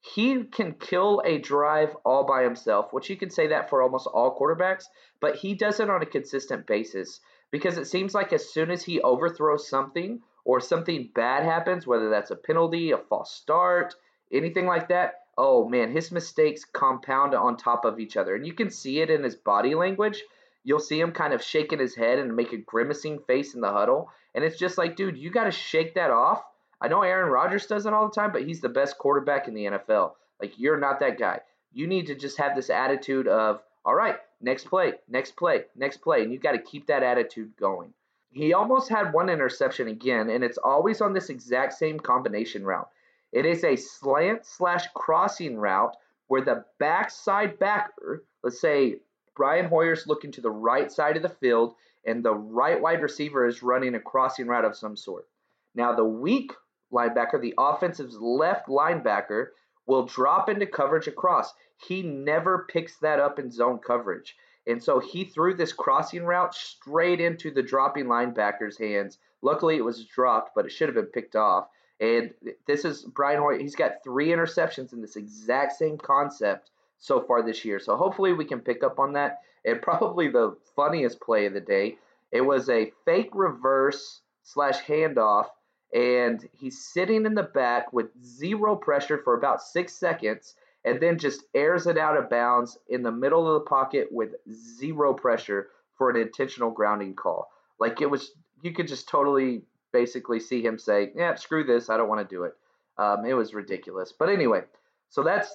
He 0.00 0.44
can 0.44 0.74
kill 0.74 1.22
a 1.24 1.38
drive 1.38 1.94
all 2.04 2.24
by 2.24 2.42
himself, 2.42 2.92
which 2.92 3.08
you 3.08 3.16
can 3.16 3.30
say 3.30 3.48
that 3.48 3.70
for 3.70 3.82
almost 3.82 4.08
all 4.08 4.36
quarterbacks, 4.36 4.84
but 5.20 5.36
he 5.36 5.54
does 5.54 5.78
it 5.78 5.88
on 5.88 6.02
a 6.02 6.06
consistent 6.06 6.66
basis 6.66 7.20
because 7.52 7.78
it 7.78 7.86
seems 7.86 8.14
like 8.14 8.32
as 8.32 8.52
soon 8.52 8.70
as 8.70 8.82
he 8.82 9.00
overthrows 9.00 9.68
something 9.68 10.20
or 10.44 10.58
something 10.58 11.10
bad 11.14 11.44
happens, 11.44 11.86
whether 11.86 12.10
that's 12.10 12.32
a 12.32 12.36
penalty, 12.36 12.90
a 12.90 12.98
false 12.98 13.32
start, 13.32 13.94
anything 14.32 14.66
like 14.66 14.88
that, 14.88 15.20
oh 15.38 15.68
man, 15.68 15.92
his 15.92 16.10
mistakes 16.10 16.64
compound 16.64 17.34
on 17.34 17.56
top 17.56 17.84
of 17.84 18.00
each 18.00 18.16
other. 18.16 18.34
And 18.34 18.46
you 18.46 18.54
can 18.54 18.70
see 18.70 19.00
it 19.00 19.10
in 19.10 19.22
his 19.22 19.36
body 19.36 19.74
language. 19.74 20.22
You'll 20.64 20.80
see 20.80 21.00
him 21.00 21.12
kind 21.12 21.32
of 21.32 21.42
shaking 21.42 21.78
his 21.78 21.94
head 21.94 22.18
and 22.18 22.36
make 22.36 22.52
a 22.52 22.58
grimacing 22.58 23.20
face 23.26 23.54
in 23.54 23.60
the 23.60 23.72
huddle. 23.72 24.10
And 24.34 24.44
it's 24.44 24.58
just 24.58 24.78
like, 24.78 24.96
dude, 24.96 25.18
you 25.18 25.30
got 25.30 25.44
to 25.44 25.50
shake 25.50 25.94
that 25.94 26.10
off. 26.10 26.42
I 26.80 26.88
know 26.88 27.02
Aaron 27.02 27.30
Rodgers 27.30 27.66
does 27.66 27.86
it 27.86 27.92
all 27.92 28.08
the 28.08 28.14
time, 28.14 28.32
but 28.32 28.44
he's 28.44 28.60
the 28.60 28.68
best 28.68 28.98
quarterback 28.98 29.48
in 29.48 29.54
the 29.54 29.64
NFL. 29.64 30.12
Like, 30.40 30.58
you're 30.58 30.78
not 30.78 31.00
that 31.00 31.18
guy. 31.18 31.40
You 31.72 31.86
need 31.86 32.06
to 32.08 32.14
just 32.14 32.38
have 32.38 32.56
this 32.56 32.70
attitude 32.70 33.28
of, 33.28 33.60
all 33.84 33.94
right, 33.94 34.16
next 34.40 34.64
play, 34.64 34.94
next 35.08 35.36
play, 35.36 35.64
next 35.76 35.98
play. 35.98 36.22
And 36.22 36.32
you've 36.32 36.42
got 36.42 36.52
to 36.52 36.58
keep 36.58 36.86
that 36.86 37.02
attitude 37.02 37.52
going. 37.58 37.92
He 38.30 38.52
almost 38.54 38.88
had 38.88 39.12
one 39.12 39.28
interception 39.28 39.88
again, 39.88 40.30
and 40.30 40.42
it's 40.42 40.58
always 40.58 41.00
on 41.00 41.12
this 41.12 41.28
exact 41.28 41.74
same 41.74 42.00
combination 42.00 42.64
route. 42.64 42.88
It 43.30 43.46
is 43.46 43.62
a 43.62 43.76
slant 43.76 44.46
slash 44.46 44.86
crossing 44.94 45.58
route 45.58 45.94
where 46.28 46.40
the 46.42 46.64
backside 46.78 47.58
backer, 47.58 48.24
let's 48.42 48.60
say 48.60 48.96
Brian 49.34 49.66
Hoyer's 49.66 50.06
looking 50.06 50.32
to 50.32 50.40
the 50.40 50.50
right 50.50 50.90
side 50.90 51.16
of 51.16 51.22
the 51.22 51.28
field 51.28 51.74
and 52.04 52.24
the 52.24 52.34
right 52.34 52.80
wide 52.80 53.02
receiver 53.02 53.46
is 53.46 53.62
running 53.62 53.94
a 53.94 54.00
crossing 54.00 54.46
route 54.46 54.64
of 54.64 54.76
some 54.76 54.96
sort. 54.96 55.26
Now, 55.74 55.94
the 55.94 56.04
weak 56.04 56.52
linebacker, 56.92 57.40
the 57.40 57.54
offensive's 57.58 58.18
left 58.18 58.68
linebacker, 58.68 59.48
will 59.86 60.04
drop 60.04 60.48
into 60.48 60.66
coverage 60.66 61.06
across. 61.06 61.52
He 61.76 62.02
never 62.02 62.66
picks 62.68 62.98
that 62.98 63.18
up 63.18 63.38
in 63.38 63.50
zone 63.50 63.78
coverage. 63.78 64.36
And 64.66 64.82
so 64.82 65.00
he 65.00 65.24
threw 65.24 65.54
this 65.54 65.72
crossing 65.72 66.24
route 66.24 66.54
straight 66.54 67.20
into 67.20 67.50
the 67.50 67.62
dropping 67.62 68.06
linebacker's 68.06 68.78
hands. 68.78 69.18
Luckily, 69.40 69.76
it 69.76 69.84
was 69.84 70.04
dropped, 70.04 70.54
but 70.54 70.66
it 70.66 70.72
should 70.72 70.88
have 70.88 70.94
been 70.94 71.06
picked 71.06 71.34
off. 71.34 71.68
And 71.98 72.32
this 72.66 72.84
is 72.84 73.02
Brian 73.02 73.40
Hoyer. 73.40 73.58
He's 73.58 73.76
got 73.76 74.04
three 74.04 74.28
interceptions 74.28 74.92
in 74.92 75.00
this 75.00 75.16
exact 75.16 75.72
same 75.72 75.98
concept 75.98 76.70
so 77.02 77.20
far 77.20 77.42
this 77.42 77.64
year. 77.64 77.78
So 77.80 77.96
hopefully 77.96 78.32
we 78.32 78.46
can 78.46 78.60
pick 78.60 78.82
up 78.82 78.98
on 78.98 79.12
that. 79.12 79.40
And 79.66 79.82
probably 79.82 80.28
the 80.28 80.56
funniest 80.74 81.20
play 81.20 81.46
of 81.46 81.52
the 81.52 81.60
day, 81.60 81.98
it 82.30 82.40
was 82.40 82.68
a 82.70 82.92
fake 83.04 83.30
reverse 83.34 84.22
slash 84.44 84.80
handoff, 84.82 85.48
and 85.92 86.48
he's 86.58 86.82
sitting 86.82 87.26
in 87.26 87.34
the 87.34 87.42
back 87.42 87.92
with 87.92 88.06
zero 88.24 88.74
pressure 88.76 89.20
for 89.22 89.34
about 89.36 89.60
six 89.62 89.92
seconds. 89.92 90.54
and 90.84 91.00
then 91.00 91.18
just 91.18 91.44
airs 91.54 91.86
it 91.86 91.96
out 91.96 92.16
of 92.16 92.28
bounds 92.28 92.78
in 92.88 93.02
the 93.02 93.12
middle 93.12 93.46
of 93.46 93.54
the 93.62 93.68
pocket 93.68 94.08
with 94.10 94.34
zero 94.52 95.14
pressure 95.14 95.68
for 95.96 96.10
an 96.10 96.16
intentional 96.16 96.70
grounding 96.70 97.14
call. 97.14 97.48
Like 97.78 98.00
it 98.00 98.10
was, 98.10 98.32
you 98.62 98.72
could 98.72 98.88
just 98.88 99.08
totally 99.08 99.62
basically 99.92 100.40
see 100.40 100.62
him 100.62 100.78
say, 100.78 101.12
"Yeah, 101.14 101.34
screw 101.36 101.64
this, 101.64 101.90
I 101.90 101.96
don't 101.96 102.08
want 102.08 102.28
to 102.28 102.34
do 102.34 102.44
it." 102.44 102.56
Um, 102.98 103.24
it 103.24 103.34
was 103.34 103.54
ridiculous. 103.54 104.12
But 104.12 104.28
anyway, 104.28 104.62
so 105.08 105.22
that's 105.22 105.54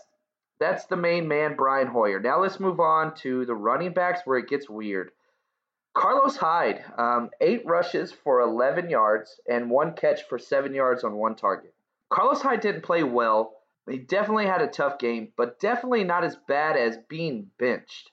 that's 0.59 0.85
the 0.85 0.97
main 0.97 1.27
man, 1.27 1.55
Brian 1.55 1.87
Hoyer. 1.87 2.19
Now 2.19 2.41
let's 2.41 2.59
move 2.59 2.79
on 2.79 3.15
to 3.17 3.45
the 3.45 3.55
running 3.55 3.93
backs 3.93 4.21
where 4.25 4.37
it 4.37 4.49
gets 4.49 4.69
weird. 4.69 5.11
Carlos 5.93 6.37
Hyde, 6.37 6.83
um, 6.97 7.31
eight 7.41 7.65
rushes 7.65 8.11
for 8.11 8.41
11 8.41 8.89
yards 8.89 9.39
and 9.49 9.69
one 9.69 9.93
catch 9.93 10.23
for 10.27 10.37
seven 10.37 10.73
yards 10.73 11.03
on 11.03 11.15
one 11.15 11.35
target. 11.35 11.73
Carlos 12.09 12.41
Hyde 12.41 12.59
didn't 12.59 12.83
play 12.83 13.03
well. 13.03 13.53
He 13.89 13.97
definitely 13.97 14.45
had 14.45 14.61
a 14.61 14.67
tough 14.67 14.99
game, 14.99 15.31
but 15.35 15.59
definitely 15.59 16.03
not 16.03 16.23
as 16.23 16.37
bad 16.47 16.77
as 16.77 16.97
being 17.09 17.49
benched. 17.57 18.11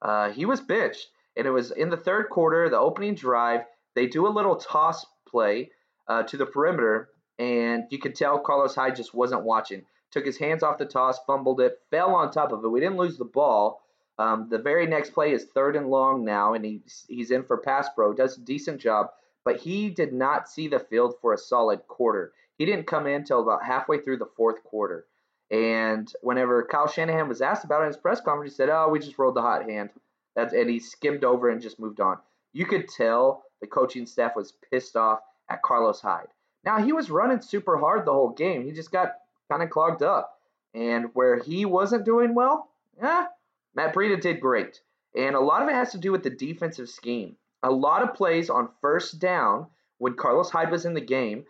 Uh, 0.00 0.30
he 0.30 0.46
was 0.46 0.60
benched, 0.60 1.08
and 1.36 1.46
it 1.46 1.50
was 1.50 1.72
in 1.72 1.90
the 1.90 1.96
third 1.96 2.30
quarter, 2.30 2.68
the 2.70 2.78
opening 2.78 3.14
drive. 3.14 3.62
They 3.94 4.06
do 4.06 4.26
a 4.26 4.28
little 4.28 4.56
toss 4.56 5.04
play 5.28 5.70
uh, 6.08 6.22
to 6.24 6.36
the 6.36 6.46
perimeter, 6.46 7.08
and 7.38 7.84
you 7.90 7.98
could 7.98 8.14
tell 8.14 8.38
Carlos 8.38 8.74
Hyde 8.74 8.96
just 8.96 9.14
wasn't 9.14 9.44
watching. 9.44 9.84
Took 10.10 10.24
his 10.24 10.38
hands 10.38 10.62
off 10.62 10.78
the 10.78 10.86
toss, 10.86 11.18
fumbled 11.26 11.60
it, 11.60 11.80
fell 11.90 12.14
on 12.14 12.30
top 12.30 12.52
of 12.52 12.64
it. 12.64 12.68
We 12.68 12.80
didn't 12.80 12.96
lose 12.96 13.18
the 13.18 13.24
ball. 13.24 13.82
Um, 14.18 14.48
the 14.48 14.58
very 14.58 14.86
next 14.86 15.10
play 15.10 15.32
is 15.32 15.44
third 15.44 15.76
and 15.76 15.90
long 15.90 16.24
now, 16.24 16.54
and 16.54 16.64
he's, 16.64 17.04
he's 17.08 17.30
in 17.30 17.42
for 17.42 17.58
pass 17.58 17.88
pro. 17.94 18.14
Does 18.14 18.38
a 18.38 18.40
decent 18.40 18.80
job, 18.80 19.08
but 19.44 19.58
he 19.58 19.90
did 19.90 20.12
not 20.12 20.48
see 20.48 20.68
the 20.68 20.78
field 20.78 21.16
for 21.20 21.34
a 21.34 21.38
solid 21.38 21.86
quarter. 21.86 22.32
He 22.56 22.64
didn't 22.64 22.86
come 22.86 23.06
in 23.06 23.14
until 23.14 23.42
about 23.42 23.64
halfway 23.64 23.98
through 23.98 24.16
the 24.18 24.30
fourth 24.36 24.62
quarter. 24.64 25.06
And 25.50 26.10
whenever 26.22 26.64
Kyle 26.64 26.88
Shanahan 26.88 27.28
was 27.28 27.42
asked 27.42 27.64
about 27.64 27.82
it 27.82 27.84
in 27.84 27.88
his 27.88 27.96
press 27.96 28.20
conference, 28.20 28.52
he 28.52 28.56
said, 28.56 28.70
"Oh, 28.70 28.88
we 28.88 28.98
just 28.98 29.18
rolled 29.18 29.36
the 29.36 29.42
hot 29.42 29.68
hand." 29.68 29.90
That's 30.34 30.52
and 30.52 30.68
he 30.68 30.80
skimmed 30.80 31.24
over 31.24 31.50
and 31.50 31.60
just 31.60 31.78
moved 31.78 32.00
on. 32.00 32.18
You 32.52 32.66
could 32.66 32.88
tell 32.88 33.44
the 33.60 33.66
coaching 33.66 34.06
staff 34.06 34.34
was 34.34 34.54
pissed 34.70 34.96
off 34.96 35.20
at 35.48 35.62
Carlos 35.62 36.00
Hyde. 36.00 36.28
Now 36.64 36.78
he 36.78 36.92
was 36.92 37.10
running 37.10 37.40
super 37.40 37.76
hard 37.76 38.04
the 38.04 38.12
whole 38.12 38.30
game. 38.30 38.64
He 38.64 38.72
just 38.72 38.90
got 38.90 39.12
kind 39.50 39.62
of 39.62 39.70
clogged 39.70 40.02
up. 40.02 40.38
And 40.74 41.06
where 41.14 41.38
he 41.38 41.64
wasn't 41.64 42.04
doing 42.04 42.34
well, 42.34 42.68
yeah, 43.00 43.26
Matt 43.74 43.94
Breida 43.94 44.20
did 44.20 44.40
great. 44.40 44.80
And 45.16 45.34
a 45.34 45.40
lot 45.40 45.62
of 45.62 45.68
it 45.68 45.74
has 45.74 45.92
to 45.92 45.98
do 45.98 46.12
with 46.12 46.22
the 46.22 46.30
defensive 46.30 46.88
scheme. 46.90 47.36
A 47.62 47.70
lot 47.70 48.02
of 48.02 48.14
plays 48.14 48.50
on 48.50 48.68
first 48.80 49.18
down 49.18 49.68
when 49.98 50.14
Carlos 50.14 50.50
Hyde 50.50 50.70
was 50.70 50.84
in 50.84 50.94
the 50.94 51.00
game, 51.00 51.46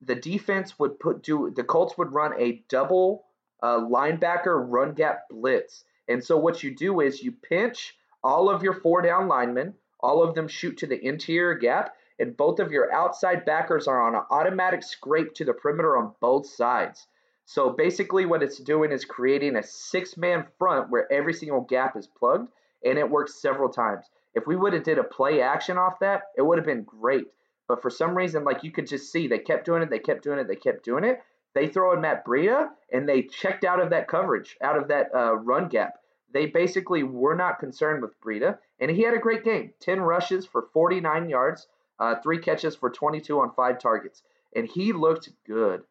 the 0.00 0.14
defense 0.14 0.78
would 0.78 0.98
put 0.98 1.22
do 1.22 1.50
the 1.50 1.64
Colts 1.64 1.98
would 1.98 2.12
run 2.12 2.32
a 2.38 2.62
double 2.68 3.24
uh, 3.62 3.78
linebacker 3.78 4.64
run 4.68 4.94
gap 4.94 5.28
blitz. 5.28 5.84
And 6.08 6.24
so 6.24 6.38
what 6.38 6.62
you 6.62 6.74
do 6.74 7.00
is 7.00 7.22
you 7.22 7.32
pinch 7.32 7.96
all 8.22 8.48
of 8.48 8.62
your 8.62 8.74
four 8.74 9.02
down 9.02 9.28
linemen, 9.28 9.74
all 9.98 10.22
of 10.22 10.34
them 10.34 10.48
shoot 10.48 10.78
to 10.78 10.86
the 10.86 11.04
interior 11.04 11.54
gap, 11.54 11.94
and 12.18 12.36
both 12.36 12.60
of 12.60 12.72
your 12.72 12.92
outside 12.92 13.44
backers 13.44 13.86
are 13.86 14.00
on 14.06 14.14
an 14.14 14.22
automatic 14.30 14.82
scrape 14.82 15.34
to 15.34 15.44
the 15.44 15.54
perimeter 15.54 15.96
on 15.96 16.14
both 16.20 16.46
sides. 16.46 17.06
So 17.52 17.70
basically, 17.70 18.26
what 18.26 18.44
it's 18.44 18.58
doing 18.58 18.92
is 18.92 19.04
creating 19.04 19.56
a 19.56 19.62
six 19.64 20.16
man 20.16 20.46
front 20.56 20.88
where 20.88 21.12
every 21.12 21.34
single 21.34 21.62
gap 21.62 21.96
is 21.96 22.06
plugged, 22.06 22.48
and 22.84 22.96
it 22.96 23.10
works 23.10 23.42
several 23.42 23.68
times. 23.68 24.06
If 24.36 24.46
we 24.46 24.54
would 24.54 24.72
have 24.72 24.84
did 24.84 24.98
a 24.98 25.02
play 25.02 25.42
action 25.42 25.76
off 25.76 25.98
that, 25.98 26.30
it 26.36 26.42
would 26.42 26.58
have 26.58 26.64
been 26.64 26.84
great. 26.84 27.26
But 27.66 27.82
for 27.82 27.90
some 27.90 28.16
reason, 28.16 28.44
like 28.44 28.62
you 28.62 28.70
could 28.70 28.86
just 28.86 29.10
see, 29.10 29.26
they 29.26 29.40
kept 29.40 29.64
doing 29.64 29.82
it, 29.82 29.90
they 29.90 29.98
kept 29.98 30.22
doing 30.22 30.38
it, 30.38 30.46
they 30.46 30.54
kept 30.54 30.84
doing 30.84 31.02
it. 31.02 31.24
They 31.52 31.66
throw 31.66 31.92
in 31.92 32.00
Matt 32.00 32.24
Breida, 32.24 32.68
and 32.92 33.08
they 33.08 33.22
checked 33.22 33.64
out 33.64 33.80
of 33.80 33.90
that 33.90 34.06
coverage, 34.06 34.56
out 34.62 34.78
of 34.78 34.86
that 34.86 35.12
uh, 35.12 35.34
run 35.34 35.66
gap. 35.66 35.94
They 36.32 36.46
basically 36.46 37.02
were 37.02 37.34
not 37.34 37.58
concerned 37.58 38.00
with 38.00 38.20
Breida, 38.20 38.58
and 38.78 38.92
he 38.92 39.02
had 39.02 39.14
a 39.14 39.18
great 39.18 39.42
game 39.42 39.72
10 39.80 39.98
rushes 39.98 40.46
for 40.46 40.68
49 40.72 41.28
yards, 41.28 41.66
uh, 41.98 42.14
three 42.22 42.38
catches 42.38 42.76
for 42.76 42.90
22 42.90 43.40
on 43.40 43.52
five 43.56 43.80
targets, 43.80 44.22
and 44.54 44.68
he 44.68 44.92
looked 44.92 45.30
good. 45.44 45.82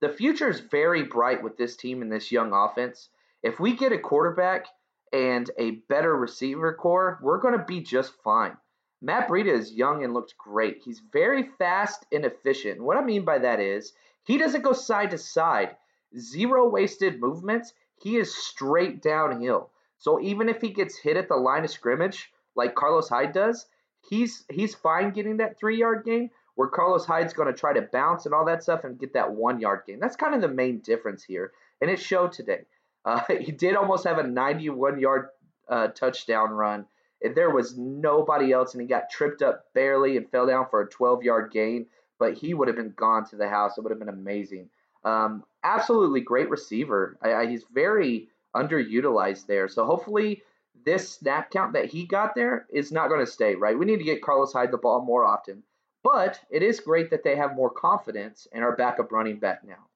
The 0.00 0.08
future 0.10 0.48
is 0.50 0.60
very 0.60 1.04
bright 1.04 1.42
with 1.42 1.56
this 1.56 1.76
team 1.76 2.02
and 2.02 2.12
this 2.12 2.30
young 2.30 2.52
offense. 2.52 3.08
If 3.42 3.58
we 3.58 3.74
get 3.74 3.92
a 3.92 3.98
quarterback 3.98 4.66
and 5.12 5.50
a 5.58 5.82
better 5.88 6.14
receiver 6.14 6.74
core, 6.74 7.18
we're 7.22 7.40
going 7.40 7.58
to 7.58 7.64
be 7.64 7.80
just 7.80 8.12
fine. 8.22 8.56
Matt 9.00 9.28
Breida 9.28 9.52
is 9.52 9.72
young 9.72 10.04
and 10.04 10.12
looks 10.12 10.32
great. 10.32 10.82
He's 10.84 11.00
very 11.12 11.44
fast 11.58 12.06
and 12.12 12.24
efficient. 12.24 12.80
What 12.80 12.96
I 12.96 13.04
mean 13.04 13.24
by 13.24 13.38
that 13.38 13.60
is 13.60 13.92
he 14.24 14.38
doesn't 14.38 14.62
go 14.62 14.72
side 14.72 15.12
to 15.12 15.18
side, 15.18 15.76
zero 16.18 16.68
wasted 16.68 17.20
movements. 17.20 17.72
He 18.02 18.16
is 18.16 18.34
straight 18.34 19.02
downhill. 19.02 19.70
So 19.98 20.20
even 20.20 20.48
if 20.48 20.60
he 20.60 20.70
gets 20.70 20.98
hit 20.98 21.16
at 21.16 21.28
the 21.28 21.36
line 21.36 21.64
of 21.64 21.70
scrimmage, 21.70 22.30
like 22.54 22.74
Carlos 22.74 23.08
Hyde 23.08 23.32
does, 23.32 23.66
he's 24.08 24.44
he's 24.50 24.74
fine 24.74 25.10
getting 25.10 25.38
that 25.38 25.58
three 25.58 25.78
yard 25.78 26.04
gain. 26.04 26.30
Where 26.56 26.68
Carlos 26.68 27.06
Hyde's 27.06 27.32
going 27.32 27.52
to 27.52 27.58
try 27.58 27.72
to 27.72 27.82
bounce 27.82 28.26
and 28.26 28.34
all 28.34 28.46
that 28.46 28.62
stuff 28.62 28.84
and 28.84 28.98
get 28.98 29.12
that 29.12 29.32
one 29.32 29.60
yard 29.60 29.82
gain. 29.86 30.00
That's 30.00 30.16
kind 30.16 30.34
of 30.34 30.40
the 30.40 30.48
main 30.48 30.80
difference 30.80 31.22
here, 31.22 31.52
and 31.80 31.90
it 31.90 32.00
showed 32.00 32.32
today. 32.32 32.62
Uh, 33.04 33.22
he 33.40 33.52
did 33.52 33.76
almost 33.76 34.04
have 34.04 34.18
a 34.18 34.26
91 34.26 34.98
yard 34.98 35.28
uh, 35.68 35.88
touchdown 35.88 36.50
run, 36.50 36.86
and 37.22 37.34
there 37.34 37.50
was 37.50 37.76
nobody 37.78 38.52
else, 38.52 38.74
and 38.74 38.82
he 38.82 38.88
got 38.88 39.10
tripped 39.10 39.42
up 39.42 39.66
barely 39.74 40.16
and 40.16 40.30
fell 40.30 40.46
down 40.46 40.66
for 40.70 40.82
a 40.82 40.88
12 40.88 41.22
yard 41.22 41.52
gain. 41.52 41.86
But 42.18 42.34
he 42.34 42.54
would 42.54 42.68
have 42.68 42.76
been 42.76 42.94
gone 42.96 43.26
to 43.26 43.36
the 43.36 43.48
house. 43.48 43.76
It 43.76 43.82
would 43.82 43.90
have 43.90 43.98
been 43.98 44.08
amazing. 44.08 44.70
Um, 45.04 45.44
absolutely 45.62 46.22
great 46.22 46.48
receiver. 46.48 47.18
I, 47.22 47.34
I, 47.34 47.46
he's 47.46 47.64
very 47.72 48.28
underutilized 48.56 49.46
there. 49.46 49.68
So 49.68 49.84
hopefully 49.84 50.42
this 50.84 51.10
snap 51.10 51.50
count 51.50 51.74
that 51.74 51.86
he 51.86 52.06
got 52.06 52.34
there 52.34 52.66
is 52.72 52.90
not 52.92 53.08
going 53.08 53.24
to 53.24 53.30
stay, 53.30 53.54
right? 53.54 53.78
We 53.78 53.84
need 53.84 53.98
to 53.98 54.04
get 54.04 54.22
Carlos 54.22 54.52
Hyde 54.52 54.72
the 54.72 54.78
ball 54.78 55.04
more 55.04 55.24
often. 55.24 55.62
But 56.06 56.40
it 56.50 56.62
is 56.62 56.78
great 56.78 57.10
that 57.10 57.24
they 57.24 57.34
have 57.34 57.56
more 57.56 57.68
confidence 57.68 58.46
in 58.52 58.62
our 58.62 58.76
backup 58.76 59.10
running 59.10 59.40
back 59.40 59.64
now. 59.64 59.88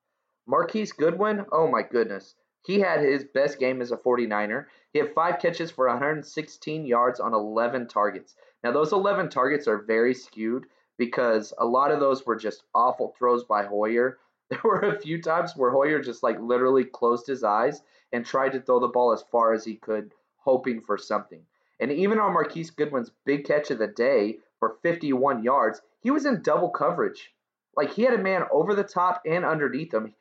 Marquise 0.44 0.90
Goodwin, 0.90 1.46
oh 1.52 1.68
my 1.68 1.82
goodness. 1.82 2.34
He 2.66 2.80
had 2.80 2.98
his 2.98 3.24
best 3.26 3.60
game 3.60 3.80
as 3.80 3.92
a 3.92 3.96
49er. 3.96 4.66
He 4.92 4.98
had 4.98 5.14
five 5.14 5.38
catches 5.38 5.70
for 5.70 5.86
116 5.86 6.84
yards 6.84 7.20
on 7.20 7.32
11 7.32 7.86
targets. 7.86 8.34
Now, 8.64 8.72
those 8.72 8.92
11 8.92 9.30
targets 9.30 9.68
are 9.68 9.82
very 9.82 10.12
skewed 10.12 10.66
because 10.98 11.54
a 11.58 11.64
lot 11.64 11.92
of 11.92 12.00
those 12.00 12.26
were 12.26 12.34
just 12.34 12.64
awful 12.74 13.14
throws 13.16 13.44
by 13.44 13.62
Hoyer. 13.64 14.18
There 14.50 14.58
were 14.64 14.80
a 14.80 15.00
few 15.00 15.22
times 15.22 15.52
where 15.54 15.70
Hoyer 15.70 16.00
just 16.00 16.24
like 16.24 16.40
literally 16.40 16.86
closed 16.86 17.28
his 17.28 17.44
eyes 17.44 17.82
and 18.12 18.26
tried 18.26 18.50
to 18.54 18.60
throw 18.60 18.80
the 18.80 18.88
ball 18.88 19.12
as 19.12 19.22
far 19.30 19.52
as 19.52 19.64
he 19.64 19.76
could, 19.76 20.12
hoping 20.38 20.80
for 20.80 20.98
something. 20.98 21.46
And 21.78 21.92
even 21.92 22.18
on 22.18 22.32
Marquise 22.32 22.72
Goodwin's 22.72 23.12
big 23.24 23.44
catch 23.44 23.70
of 23.70 23.78
the 23.78 23.86
day 23.86 24.38
for 24.58 24.76
51 24.82 25.44
yards, 25.44 25.80
he 26.00 26.10
was 26.10 26.26
in 26.26 26.42
double 26.42 26.70
coverage. 26.70 27.32
Like 27.76 27.92
he 27.92 28.02
had 28.02 28.14
a 28.14 28.18
man 28.18 28.42
over 28.50 28.74
the 28.74 28.84
top 28.84 29.22
and 29.24 29.44
underneath 29.44 29.94
him. 29.94 30.14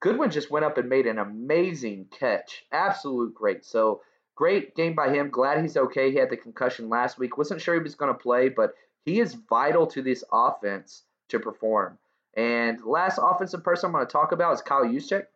Goodwin 0.00 0.30
just 0.30 0.50
went 0.50 0.64
up 0.64 0.78
and 0.78 0.88
made 0.88 1.06
an 1.06 1.18
amazing 1.18 2.06
catch. 2.10 2.64
Absolute 2.72 3.34
great. 3.34 3.64
So 3.64 4.02
great 4.34 4.74
game 4.74 4.94
by 4.94 5.10
him. 5.10 5.30
Glad 5.30 5.60
he's 5.60 5.76
okay. 5.76 6.10
He 6.10 6.18
had 6.18 6.30
the 6.30 6.36
concussion 6.36 6.88
last 6.88 7.18
week. 7.18 7.38
Wasn't 7.38 7.60
sure 7.60 7.74
he 7.74 7.80
was 7.80 7.94
going 7.94 8.12
to 8.12 8.18
play, 8.18 8.48
but 8.48 8.74
he 9.04 9.20
is 9.20 9.34
vital 9.34 9.86
to 9.88 10.02
this 10.02 10.24
offense 10.32 11.02
to 11.28 11.38
perform. 11.38 11.98
And 12.36 12.84
last 12.84 13.18
offensive 13.22 13.62
person 13.62 13.88
I'm 13.88 13.92
going 13.92 14.06
to 14.06 14.12
talk 14.12 14.32
about 14.32 14.54
is 14.54 14.62
Kyle 14.62 14.84
Juszczyk. 14.84 15.26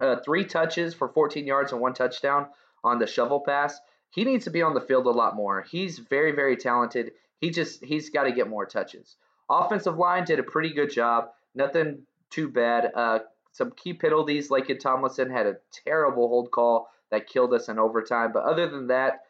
Uh, 0.00 0.16
three 0.24 0.44
touches 0.44 0.94
for 0.94 1.08
14 1.08 1.46
yards 1.46 1.72
and 1.72 1.80
one 1.80 1.94
touchdown 1.94 2.48
on 2.82 2.98
the 2.98 3.06
shovel 3.06 3.40
pass. 3.40 3.78
He 4.10 4.24
needs 4.24 4.44
to 4.44 4.50
be 4.50 4.62
on 4.62 4.74
the 4.74 4.80
field 4.80 5.06
a 5.06 5.10
lot 5.10 5.36
more. 5.36 5.62
He's 5.62 5.98
very, 5.98 6.32
very 6.32 6.56
talented. 6.56 7.12
He 7.44 7.50
just 7.50 7.84
he's 7.84 8.08
got 8.08 8.22
to 8.22 8.32
get 8.32 8.48
more 8.48 8.64
touches. 8.64 9.16
Offensive 9.50 9.98
line 9.98 10.24
did 10.24 10.38
a 10.38 10.42
pretty 10.42 10.72
good 10.72 10.90
job. 10.90 11.28
Nothing 11.54 12.06
too 12.30 12.48
bad. 12.48 12.90
Uh, 12.94 13.18
some 13.52 13.70
key 13.72 13.92
penalties. 13.92 14.48
Laken 14.48 14.80
Tomlinson 14.80 15.30
had 15.30 15.44
a 15.44 15.56
terrible 15.84 16.26
hold 16.28 16.50
call 16.50 16.88
that 17.10 17.28
killed 17.28 17.52
us 17.52 17.68
in 17.68 17.78
overtime. 17.78 18.32
But 18.32 18.44
other 18.44 18.66
than 18.66 18.86
that, 18.86 19.24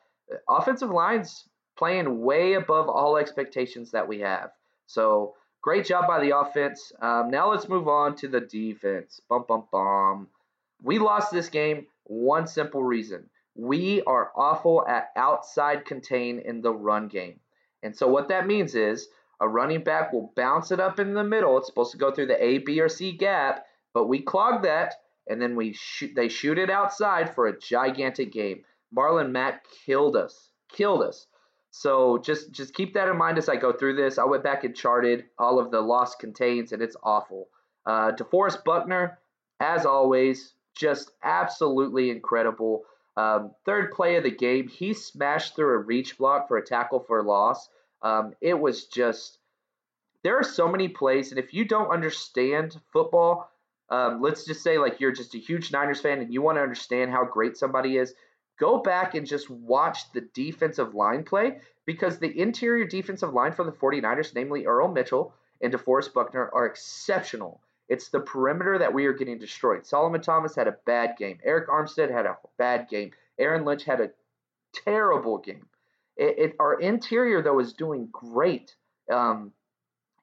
offensive 0.49 0.91
line's 0.91 1.49
playing 1.77 2.21
way 2.21 2.53
above 2.53 2.89
all 2.89 3.17
expectations 3.17 3.91
that 3.91 4.07
we 4.07 4.21
have. 4.21 4.51
So 4.87 5.35
great 5.61 5.85
job 5.85 6.07
by 6.07 6.21
the 6.21 6.39
offense. 6.39 6.93
Um, 7.03 7.33
now 7.33 7.51
let's 7.51 7.69
move 7.69 7.89
on 7.89 8.15
to 8.19 8.29
the 8.29 8.43
defense. 8.43 9.21
Bum 9.29 9.45
bum 9.49 9.65
bum. 9.73 10.29
We 10.85 11.01
lost 11.01 11.33
this 11.33 11.49
game 11.49 11.89
one 12.05 12.47
simple 12.47 12.85
reason. 12.85 13.29
We 13.57 14.03
are 14.03 14.31
awful 14.37 14.87
at 14.87 15.09
outside 15.17 15.85
contain 15.85 16.39
in 16.39 16.63
the 16.63 16.73
run 16.73 17.09
game. 17.09 17.41
And 17.85 17.95
so 17.97 18.09
what 18.09 18.29
that 18.29 18.47
means 18.47 18.75
is 18.75 19.09
a 19.41 19.49
running 19.49 19.85
back 19.85 20.13
will 20.13 20.33
bounce 20.35 20.73
it 20.73 20.81
up 20.81 20.99
in 20.99 21.15
the 21.15 21.23
middle. 21.23 21.59
It's 21.59 21.67
supposed 21.67 21.93
to 21.93 21.99
go 21.99 22.11
through 22.11 22.27
the 22.27 22.43
A, 22.43 22.59
B, 22.59 22.81
or 22.81 22.89
C 22.89 23.13
gap, 23.13 23.65
but 23.93 24.09
we 24.09 24.23
clog 24.23 24.63
that, 24.63 24.95
and 25.29 25.41
then 25.41 25.55
we 25.55 25.75
shoot. 25.75 26.13
They 26.17 26.29
shoot 26.29 26.59
it 26.59 26.71
outside 26.71 27.35
for 27.35 27.47
a 27.47 27.59
gigantic 27.59 28.33
game. 28.33 28.65
Marlon 28.97 29.31
Mack 29.31 29.65
killed 29.85 30.17
us, 30.17 30.51
killed 30.73 31.03
us. 31.03 31.27
So 31.71 32.19
just 32.19 32.53
just 32.53 32.75
keep 32.75 32.95
that 32.95 33.09
in 33.09 33.17
mind 33.17 33.37
as 33.37 33.49
I 33.49 33.57
go 33.57 33.73
through 33.73 33.97
this. 33.97 34.19
I 34.19 34.25
went 34.25 34.45
back 34.45 34.65
and 34.65 34.75
charted 34.75 35.25
all 35.39 35.59
of 35.59 35.71
the 35.71 35.81
lost 35.81 36.21
contains, 36.21 36.73
and 36.73 36.81
it's 36.81 36.97
awful. 37.03 37.49
Uh, 37.85 38.13
DeForest 38.13 38.65
Buckner, 38.65 39.19
as 39.61 39.85
always, 39.85 40.55
just 40.77 41.11
absolutely 41.23 42.11
incredible. 42.11 42.85
Um, 43.17 43.53
third 43.67 43.93
play 43.93 44.17
of 44.17 44.25
the 44.25 44.31
game, 44.31 44.69
he 44.69 44.95
smashed 44.95 45.55
through 45.55 45.75
a 45.75 45.79
reach 45.79 46.17
block 46.17 46.49
for 46.49 46.57
a 46.57 46.65
tackle 46.65 47.01
for 47.01 47.19
a 47.19 47.23
loss. 47.23 47.69
Um, 48.05 48.35
it 48.41 48.59
was 48.59 48.85
just, 48.85 49.39
there 50.23 50.39
are 50.39 50.45
so 50.45 50.69
many 50.69 50.89
plays, 50.89 51.31
and 51.31 51.39
if 51.39 51.53
you 51.53 51.65
don't 51.65 51.91
understand 51.91 52.79
football, 52.93 53.51
um, 53.91 54.23
let's 54.23 54.45
just 54.45 54.63
say 54.63 54.79
like 54.79 55.01
you're 55.01 55.13
just 55.13 55.35
a 55.35 55.39
huge 55.39 55.73
Niners 55.73 56.01
fan 56.01 56.21
and 56.21 56.33
you 56.33 56.43
want 56.43 56.59
to 56.59 56.63
understand 56.63 57.11
how 57.11 57.25
great 57.25 57.57
somebody 57.57 57.97
is, 57.97 58.15
go 58.61 58.79
back 58.79 59.15
and 59.15 59.27
just 59.27 59.51
watch 59.51 60.13
the 60.13 60.23
defensive 60.35 60.95
line 60.95 61.25
play 61.25 61.59
because 61.87 62.19
the 62.19 62.39
interior 62.39 62.87
defensive 62.87 63.33
line 63.33 63.53
for 63.53 63.65
the 63.65 63.73
49ers, 63.73 64.35
namely 64.35 64.67
Earl 64.67 64.89
Mitchell 64.89 65.35
and 65.61 65.73
DeForest 65.73 66.13
Buckner, 66.13 66.51
are 66.55 66.67
exceptional. 66.67 67.61
It's 67.89 68.09
the 68.09 68.21
perimeter 68.21 68.79
that 68.79 68.95
we 68.95 69.07
are 69.07 69.13
getting 69.13 69.39
destroyed. 69.39 69.87
Solomon 69.87 70.23
Thomas 70.23 70.55
had 70.55 70.69
a 70.69 70.77
bad 70.87 71.17
game. 71.19 71.39
Arik 71.47 71.67
Armstead 71.67 72.11
had 72.11 72.27
a 72.27 72.39
bad 72.59 72.89
game. 72.89 73.11
Aaron 73.39 73.65
Lynch 73.65 73.85
had 73.85 74.01
a 74.01 74.11
terrible 74.73 75.39
game. 75.39 75.67
It, 76.17 76.39
it, 76.39 76.57
our 76.59 76.81
interior, 76.81 77.43
though, 77.43 77.59
is 77.61 77.73
doing 77.73 78.09
great. 78.13 78.75
Um, 79.11 79.53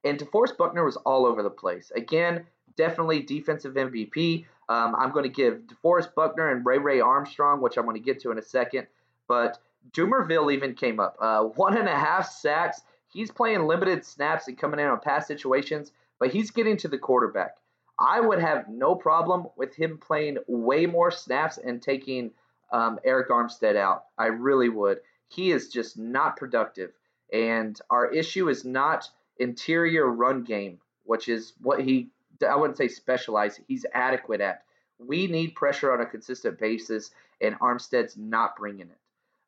and 0.03 0.17
DeForest 0.17 0.57
Buckner 0.57 0.83
was 0.83 0.98
all 0.98 1.25
over 1.25 1.43
the 1.43 1.50
place. 1.50 1.91
Again, 1.95 2.45
definitely 2.77 3.21
defensive 3.21 3.75
MVP. 3.75 4.45
Um, 4.69 4.95
I'm 4.95 5.12
going 5.12 5.24
to 5.24 5.29
give 5.29 5.62
DeForest 5.67 6.15
Buckner 6.15 6.50
and 6.50 6.65
Ray 6.65 6.77
Ray 6.77 7.01
Armstrong, 7.01 7.62
which 7.62 7.77
I'm 7.77 7.86
going 7.86 7.98
to 7.98 8.03
get 8.03 8.21
to 8.21 8.31
in 8.31 8.38
a 8.38 8.43
second. 8.43 8.88
But 9.27 9.60
Dumervil 9.91 10.53
even 10.53 10.74
came 10.74 11.00
up. 11.00 11.17
Uh, 11.19 11.43
one 11.43 11.77
and 11.77 11.88
a 11.88 11.95
half 11.95 12.31
sacks. 12.31 12.81
He's 13.13 13.29
playing 13.29 13.67
limited 13.67 14.05
snaps 14.05 14.48
and 14.48 14.57
coming 14.57 14.79
in 14.79 14.88
on 14.88 15.00
pass 15.01 15.27
situations 15.27 15.91
but 16.21 16.31
he's 16.31 16.51
getting 16.51 16.77
to 16.77 16.88
the 16.88 17.00
quarterback. 17.00 17.57
I 18.00 18.21
would 18.21 18.39
have 18.39 18.69
no 18.69 18.93
problem 18.93 19.48
with 19.57 19.74
him 19.74 19.98
playing 19.98 20.38
way 20.48 20.86
more 20.86 21.10
snaps 21.10 21.57
and 21.57 21.81
taking 21.81 22.29
um, 22.71 23.00
Arik 23.05 23.29
Armstead 23.29 23.75
out. 23.75 24.05
I 24.19 24.27
really 24.27 24.69
would. 24.69 25.00
He 25.33 25.51
is 25.51 25.69
just 25.69 25.97
not 25.97 26.38
productive. 26.38 26.91
And 27.31 27.79
our 27.89 28.11
issue 28.11 28.50
is 28.50 28.65
not 28.65 29.09
interior 29.38 30.07
run 30.07 30.43
game, 30.43 30.79
which 31.05 31.29
is 31.29 31.53
what 31.61 31.81
he, 31.81 32.09
I 32.47 32.55
wouldn't 32.55 32.77
say 32.77 32.89
specialized, 32.89 33.61
he's 33.67 33.85
adequate 33.93 34.41
at. 34.41 34.63
We 35.00 35.27
need 35.27 35.55
pressure 35.55 35.93
on 35.93 36.01
a 36.01 36.05
consistent 36.05 36.59
basis, 36.59 37.11
and 37.39 37.57
Armstead's 37.59 38.17
not 38.17 38.57
bringing 38.57 38.89
it. 38.89 38.97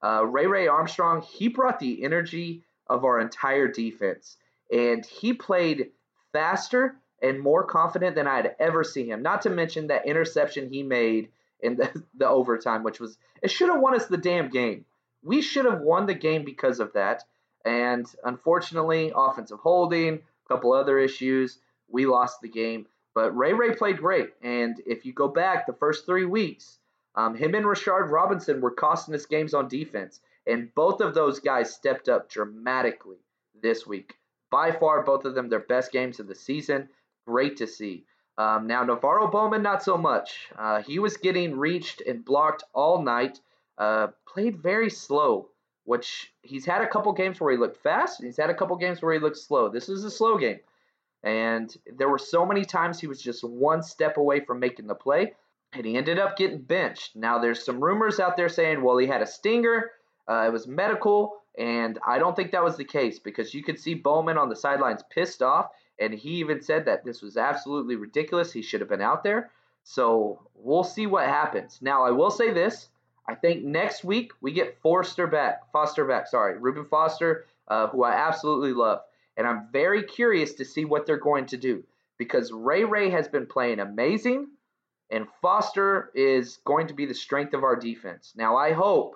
Uh, 0.01 0.25
Ray 0.25 0.47
Ray 0.47 0.67
Armstrong, 0.67 1.21
he 1.21 1.47
brought 1.47 1.79
the 1.79 2.03
energy 2.03 2.63
of 2.87 3.05
our 3.05 3.19
entire 3.19 3.67
defense, 3.67 4.37
and 4.71 5.05
he 5.05 5.33
played 5.33 5.91
faster 6.31 6.95
and 7.21 7.39
more 7.39 7.63
confident 7.63 8.15
than 8.15 8.27
I'd 8.27 8.55
ever 8.59 8.83
see 8.83 9.07
him. 9.07 9.21
Not 9.21 9.41
to 9.43 9.49
mention 9.49 9.87
that 9.87 10.07
interception 10.07 10.69
he 10.69 10.81
made 10.81 11.29
in 11.59 11.75
the, 11.75 12.03
the 12.17 12.27
overtime, 12.27 12.83
which 12.83 12.99
was 12.99 13.17
it 13.41 13.51
should 13.51 13.69
have 13.69 13.81
won 13.81 13.95
us 13.95 14.07
the 14.07 14.17
damn 14.17 14.49
game. 14.49 14.85
We 15.23 15.41
should 15.41 15.65
have 15.65 15.81
won 15.81 16.05
the 16.05 16.13
game 16.13 16.43
because 16.43 16.79
of 16.79 16.93
that. 16.93 17.23
And 17.65 18.05
unfortunately, 18.23 19.11
offensive 19.15 19.59
holding, 19.59 20.15
a 20.15 20.47
couple 20.47 20.73
other 20.73 20.99
issues, 20.99 21.59
we 21.87 22.05
lost 22.05 22.41
the 22.41 22.49
game. 22.49 22.87
But 23.15 23.35
Ray 23.37 23.53
Ray 23.53 23.75
played 23.75 23.97
great. 23.97 24.33
And 24.41 24.81
if 24.85 25.05
you 25.05 25.13
go 25.13 25.27
back 25.27 25.65
the 25.65 25.73
first 25.73 26.05
three 26.05 26.25
weeks, 26.25 26.79
um, 27.15 27.35
him 27.35 27.53
and 27.55 27.65
Rashard 27.65 28.09
Robinson 28.09 28.59
were 28.59 28.71
costing 28.71 29.13
us 29.13 29.25
games 29.25 29.53
on 29.53 29.67
defense. 29.67 30.19
And 30.47 30.73
both 30.75 30.99
of 30.99 31.13
those 31.13 31.39
guys 31.39 31.73
stepped 31.73 32.09
up 32.09 32.29
dramatically 32.29 33.19
this 33.61 33.87
week. 33.87 34.15
By 34.49 34.71
far, 34.71 35.03
both 35.03 35.25
of 35.25 35.35
them 35.35 35.49
their 35.49 35.59
best 35.59 35.91
games 35.91 36.19
of 36.19 36.27
the 36.27 36.35
season. 36.35 36.89
Great 37.25 37.57
to 37.57 37.67
see. 37.67 38.05
Um, 38.37 38.67
now, 38.67 38.83
NaVorro 38.83 39.31
Bowman, 39.31 39.61
not 39.61 39.83
so 39.83 39.97
much. 39.97 40.49
Uh, 40.57 40.81
he 40.81 40.99
was 40.99 41.17
getting 41.17 41.57
reached 41.57 42.01
and 42.01 42.25
blocked 42.25 42.63
all 42.73 43.01
night. 43.01 43.39
Uh, 43.77 44.07
played 44.27 44.61
very 44.61 44.89
slow, 44.89 45.49
which 45.85 46.33
he's 46.41 46.65
had 46.65 46.81
a 46.81 46.87
couple 46.87 47.11
games 47.13 47.39
where 47.39 47.51
he 47.51 47.57
looked 47.57 47.81
fast. 47.81 48.21
he's 48.21 48.37
had 48.37 48.49
a 48.49 48.53
couple 48.53 48.75
games 48.77 49.01
where 49.01 49.13
he 49.13 49.19
looked 49.19 49.37
slow. 49.37 49.69
This 49.69 49.89
is 49.89 50.03
a 50.03 50.11
slow 50.11 50.37
game. 50.37 50.59
And 51.23 51.75
there 51.97 52.09
were 52.09 52.19
so 52.19 52.45
many 52.45 52.65
times 52.65 52.99
he 52.99 53.07
was 53.07 53.21
just 53.21 53.43
one 53.43 53.81
step 53.81 54.17
away 54.17 54.41
from 54.41 54.59
making 54.59 54.87
the 54.87 54.95
play, 54.95 55.33
and 55.71 55.85
he 55.85 55.95
ended 55.95 56.19
up 56.19 56.37
getting 56.37 56.61
benched. 56.61 57.15
Now, 57.15 57.39
there's 57.39 57.63
some 57.63 57.83
rumors 57.83 58.19
out 58.19 58.37
there 58.37 58.49
saying, 58.49 58.83
well, 58.83 58.97
he 58.97 59.07
had 59.07 59.21
a 59.21 59.27
stinger, 59.27 59.91
uh, 60.27 60.43
it 60.47 60.51
was 60.51 60.67
medical. 60.67 61.37
And 61.57 61.99
I 62.05 62.17
don't 62.17 62.35
think 62.35 62.51
that 62.51 62.63
was 62.63 62.77
the 62.77 62.85
case 62.85 63.19
because 63.19 63.53
you 63.53 63.63
could 63.63 63.79
see 63.79 63.93
Bowman 63.93 64.37
on 64.37 64.49
the 64.49 64.55
sidelines 64.55 65.03
pissed 65.11 65.41
off, 65.41 65.69
and 65.99 66.13
he 66.13 66.31
even 66.31 66.61
said 66.61 66.85
that 66.85 67.05
this 67.05 67.21
was 67.21 67.37
absolutely 67.37 67.95
ridiculous. 67.95 68.51
He 68.51 68.63
should 68.63 68.81
have 68.81 68.89
been 68.89 69.01
out 69.01 69.23
there. 69.23 69.51
So 69.83 70.39
we'll 70.55 70.83
see 70.83 71.05
what 71.05 71.27
happens. 71.27 71.79
Now 71.81 72.03
I 72.03 72.11
will 72.11 72.31
say 72.31 72.51
this: 72.51 72.89
I 73.27 73.35
think 73.35 73.63
next 73.63 74.03
week 74.03 74.31
we 74.41 74.51
get 74.51 74.79
Forster 74.81 75.27
back, 75.27 75.71
Foster 75.71 76.05
back. 76.05 76.27
Sorry, 76.27 76.57
Reuben 76.57 76.85
Foster, 76.85 77.45
uh, 77.67 77.87
who 77.87 78.03
I 78.03 78.13
absolutely 78.13 78.73
love, 78.73 78.99
and 79.37 79.47
I'm 79.47 79.67
very 79.71 80.03
curious 80.03 80.53
to 80.55 80.65
see 80.65 80.85
what 80.85 81.05
they're 81.05 81.17
going 81.17 81.45
to 81.47 81.57
do 81.57 81.83
because 82.17 82.51
Ray 82.51 82.83
Ray 82.83 83.09
has 83.09 83.27
been 83.27 83.45
playing 83.45 83.79
amazing, 83.79 84.47
and 85.09 85.27
Foster 85.41 86.11
is 86.13 86.57
going 86.65 86.87
to 86.87 86.93
be 86.93 87.05
the 87.05 87.13
strength 87.13 87.53
of 87.53 87.63
our 87.63 87.75
defense. 87.75 88.33
Now 88.35 88.57
I 88.57 88.73
hope 88.73 89.15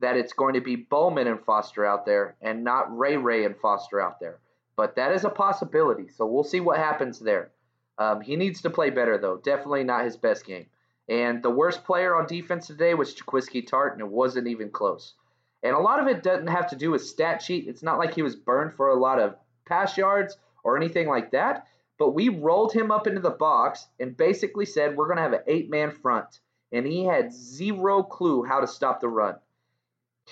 that 0.00 0.16
it's 0.16 0.32
going 0.32 0.54
to 0.54 0.60
be 0.60 0.76
Bowman 0.76 1.28
and 1.28 1.40
Foster 1.44 1.86
out 1.86 2.04
there 2.04 2.36
and 2.42 2.64
not 2.64 2.96
Ray 2.96 3.16
Ray 3.16 3.44
and 3.44 3.56
Foster 3.56 4.00
out 4.00 4.20
there. 4.20 4.38
But 4.76 4.96
that 4.96 5.12
is 5.12 5.24
a 5.24 5.30
possibility. 5.30 6.08
So 6.08 6.26
we'll 6.26 6.44
see 6.44 6.60
what 6.60 6.78
happens 6.78 7.20
there. 7.20 7.50
Um, 7.98 8.20
he 8.20 8.36
needs 8.36 8.62
to 8.62 8.70
play 8.70 8.90
better, 8.90 9.16
though. 9.16 9.36
Definitely 9.36 9.84
not 9.84 10.04
his 10.04 10.16
best 10.16 10.44
game. 10.44 10.66
And 11.08 11.42
the 11.42 11.50
worst 11.50 11.84
player 11.84 12.16
on 12.16 12.26
defense 12.26 12.66
today 12.66 12.94
was 12.94 13.14
Jaquiski 13.14 13.66
Tartt, 13.68 13.92
and 13.92 14.00
it 14.00 14.08
wasn't 14.08 14.48
even 14.48 14.70
close. 14.70 15.14
And 15.62 15.74
a 15.74 15.80
lot 15.80 16.00
of 16.00 16.06
it 16.06 16.22
doesn't 16.22 16.46
have 16.48 16.68
to 16.70 16.76
do 16.76 16.90
with 16.90 17.04
stat 17.04 17.42
sheet. 17.42 17.68
It's 17.68 17.82
not 17.82 17.98
like 17.98 18.14
he 18.14 18.22
was 18.22 18.36
burned 18.36 18.74
for 18.74 18.88
a 18.88 18.98
lot 18.98 19.18
of 19.18 19.36
pass 19.66 19.96
yards 19.96 20.36
or 20.64 20.76
anything 20.76 21.08
like 21.08 21.30
that. 21.32 21.66
But 21.98 22.14
we 22.14 22.28
rolled 22.28 22.72
him 22.72 22.90
up 22.90 23.06
into 23.06 23.20
the 23.20 23.30
box 23.30 23.86
and 24.00 24.16
basically 24.16 24.66
said 24.66 24.96
we're 24.96 25.06
going 25.06 25.18
to 25.18 25.22
have 25.22 25.32
an 25.32 25.44
eight 25.46 25.70
man 25.70 25.92
front. 25.92 26.40
And 26.72 26.86
he 26.86 27.04
had 27.04 27.32
zero 27.32 28.02
clue 28.02 28.42
how 28.44 28.60
to 28.60 28.66
stop 28.66 29.00
the 29.00 29.08
run 29.08 29.36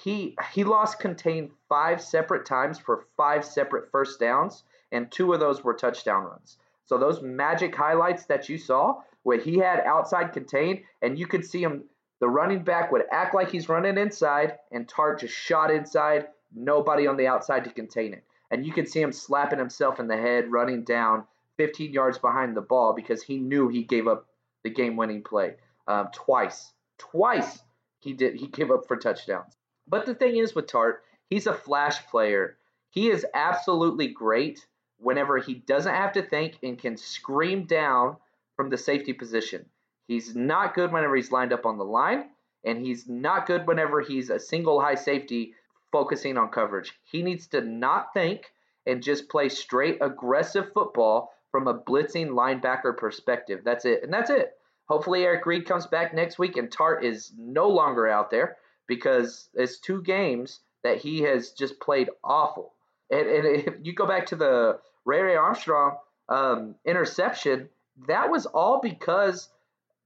he 0.04 0.36
he 0.52 0.64
lost 0.64 0.98
contain 0.98 1.50
five 1.68 2.00
separate 2.00 2.46
times 2.46 2.78
for 2.78 3.06
five 3.16 3.44
separate 3.44 3.90
first 3.90 4.20
downs, 4.20 4.62
and 4.92 5.10
two 5.10 5.32
of 5.32 5.40
those 5.40 5.64
were 5.64 5.74
touchdown 5.74 6.24
runs. 6.24 6.58
So 6.84 6.96
those 6.96 7.22
magic 7.22 7.74
highlights 7.74 8.24
that 8.26 8.48
you 8.48 8.58
saw, 8.58 9.02
where 9.22 9.38
he 9.38 9.58
had 9.58 9.80
outside 9.80 10.32
contained, 10.32 10.80
and 11.02 11.18
you 11.18 11.26
could 11.26 11.44
see 11.44 11.62
him, 11.62 11.84
the 12.20 12.28
running 12.28 12.62
back 12.62 12.92
would 12.92 13.04
act 13.10 13.34
like 13.34 13.50
he's 13.50 13.68
running 13.68 13.98
inside, 13.98 14.58
and 14.72 14.86
Tartt 14.86 15.20
just 15.20 15.34
shot 15.34 15.70
inside, 15.70 16.28
nobody 16.54 17.06
on 17.06 17.16
the 17.16 17.26
outside 17.26 17.64
to 17.64 17.70
contain 17.70 18.12
it. 18.12 18.24
And 18.50 18.66
you 18.66 18.72
could 18.72 18.88
see 18.88 19.00
him 19.00 19.12
slapping 19.12 19.58
himself 19.58 20.00
in 20.00 20.08
the 20.08 20.16
head, 20.16 20.50
running 20.50 20.84
down 20.84 21.24
15 21.56 21.92
yards 21.92 22.18
behind 22.18 22.56
the 22.56 22.62
ball 22.62 22.94
because 22.94 23.22
he 23.22 23.38
knew 23.38 23.68
he 23.68 23.84
gave 23.84 24.08
up 24.08 24.26
the 24.64 24.70
game-winning 24.70 25.22
play 25.22 25.54
um, 25.86 26.08
twice. 26.12 26.72
Twice 26.98 27.62
he 28.00 28.12
did. 28.12 28.34
He 28.34 28.46
gave 28.46 28.70
up 28.70 28.86
for 28.88 28.96
touchdowns. 28.96 29.56
But 29.86 30.06
the 30.06 30.14
thing 30.14 30.36
is 30.36 30.54
with 30.54 30.66
Tartt, 30.66 30.96
he's 31.28 31.46
a 31.46 31.54
flash 31.54 32.04
player. 32.06 32.56
He 32.90 33.10
is 33.10 33.26
absolutely 33.34 34.08
great 34.08 34.66
whenever 34.98 35.38
he 35.38 35.54
doesn't 35.54 35.94
have 35.94 36.12
to 36.12 36.22
think 36.22 36.58
and 36.62 36.78
can 36.78 36.96
scream 36.96 37.64
down 37.64 38.16
from 38.60 38.68
the 38.68 38.76
safety 38.76 39.14
position. 39.14 39.64
He's 40.06 40.36
not 40.36 40.74
good 40.74 40.92
whenever 40.92 41.16
he's 41.16 41.32
lined 41.32 41.54
up 41.54 41.64
on 41.64 41.78
the 41.78 41.84
line, 41.84 42.26
and 42.62 42.84
he's 42.84 43.08
not 43.08 43.46
good 43.46 43.66
whenever 43.66 44.02
he's 44.02 44.28
a 44.28 44.38
single 44.38 44.78
high 44.78 44.96
safety 44.96 45.54
focusing 45.90 46.36
on 46.36 46.50
coverage. 46.50 46.92
He 47.10 47.22
needs 47.22 47.46
to 47.46 47.62
not 47.62 48.12
think 48.12 48.52
and 48.86 49.02
just 49.02 49.30
play 49.30 49.48
straight 49.48 49.96
aggressive 50.02 50.74
football 50.74 51.32
from 51.50 51.68
a 51.68 51.78
blitzing 51.78 52.28
linebacker 52.28 52.94
perspective. 52.94 53.62
That's 53.64 53.86
it. 53.86 54.02
And 54.02 54.12
that's 54.12 54.28
it. 54.28 54.52
Hopefully 54.90 55.24
Eric 55.24 55.46
Reid 55.46 55.64
comes 55.64 55.86
back 55.86 56.12
next 56.12 56.38
week 56.38 56.58
and 56.58 56.70
Tartt 56.70 57.02
is 57.02 57.32
no 57.38 57.66
longer 57.66 58.08
out 58.08 58.30
there 58.30 58.58
because 58.86 59.48
it's 59.54 59.78
two 59.78 60.02
games 60.02 60.60
that 60.84 60.98
he 60.98 61.22
has 61.22 61.52
just 61.52 61.80
played 61.80 62.10
awful. 62.22 62.74
And, 63.10 63.26
and 63.26 63.46
if 63.46 63.74
you 63.82 63.94
go 63.94 64.06
back 64.06 64.26
to 64.26 64.36
the 64.36 64.80
Ray 65.06 65.22
Ray 65.22 65.36
Armstrong 65.36 65.96
um, 66.28 66.74
interception, 66.84 67.70
that 68.06 68.30
was 68.30 68.46
all 68.46 68.80
because 68.80 69.48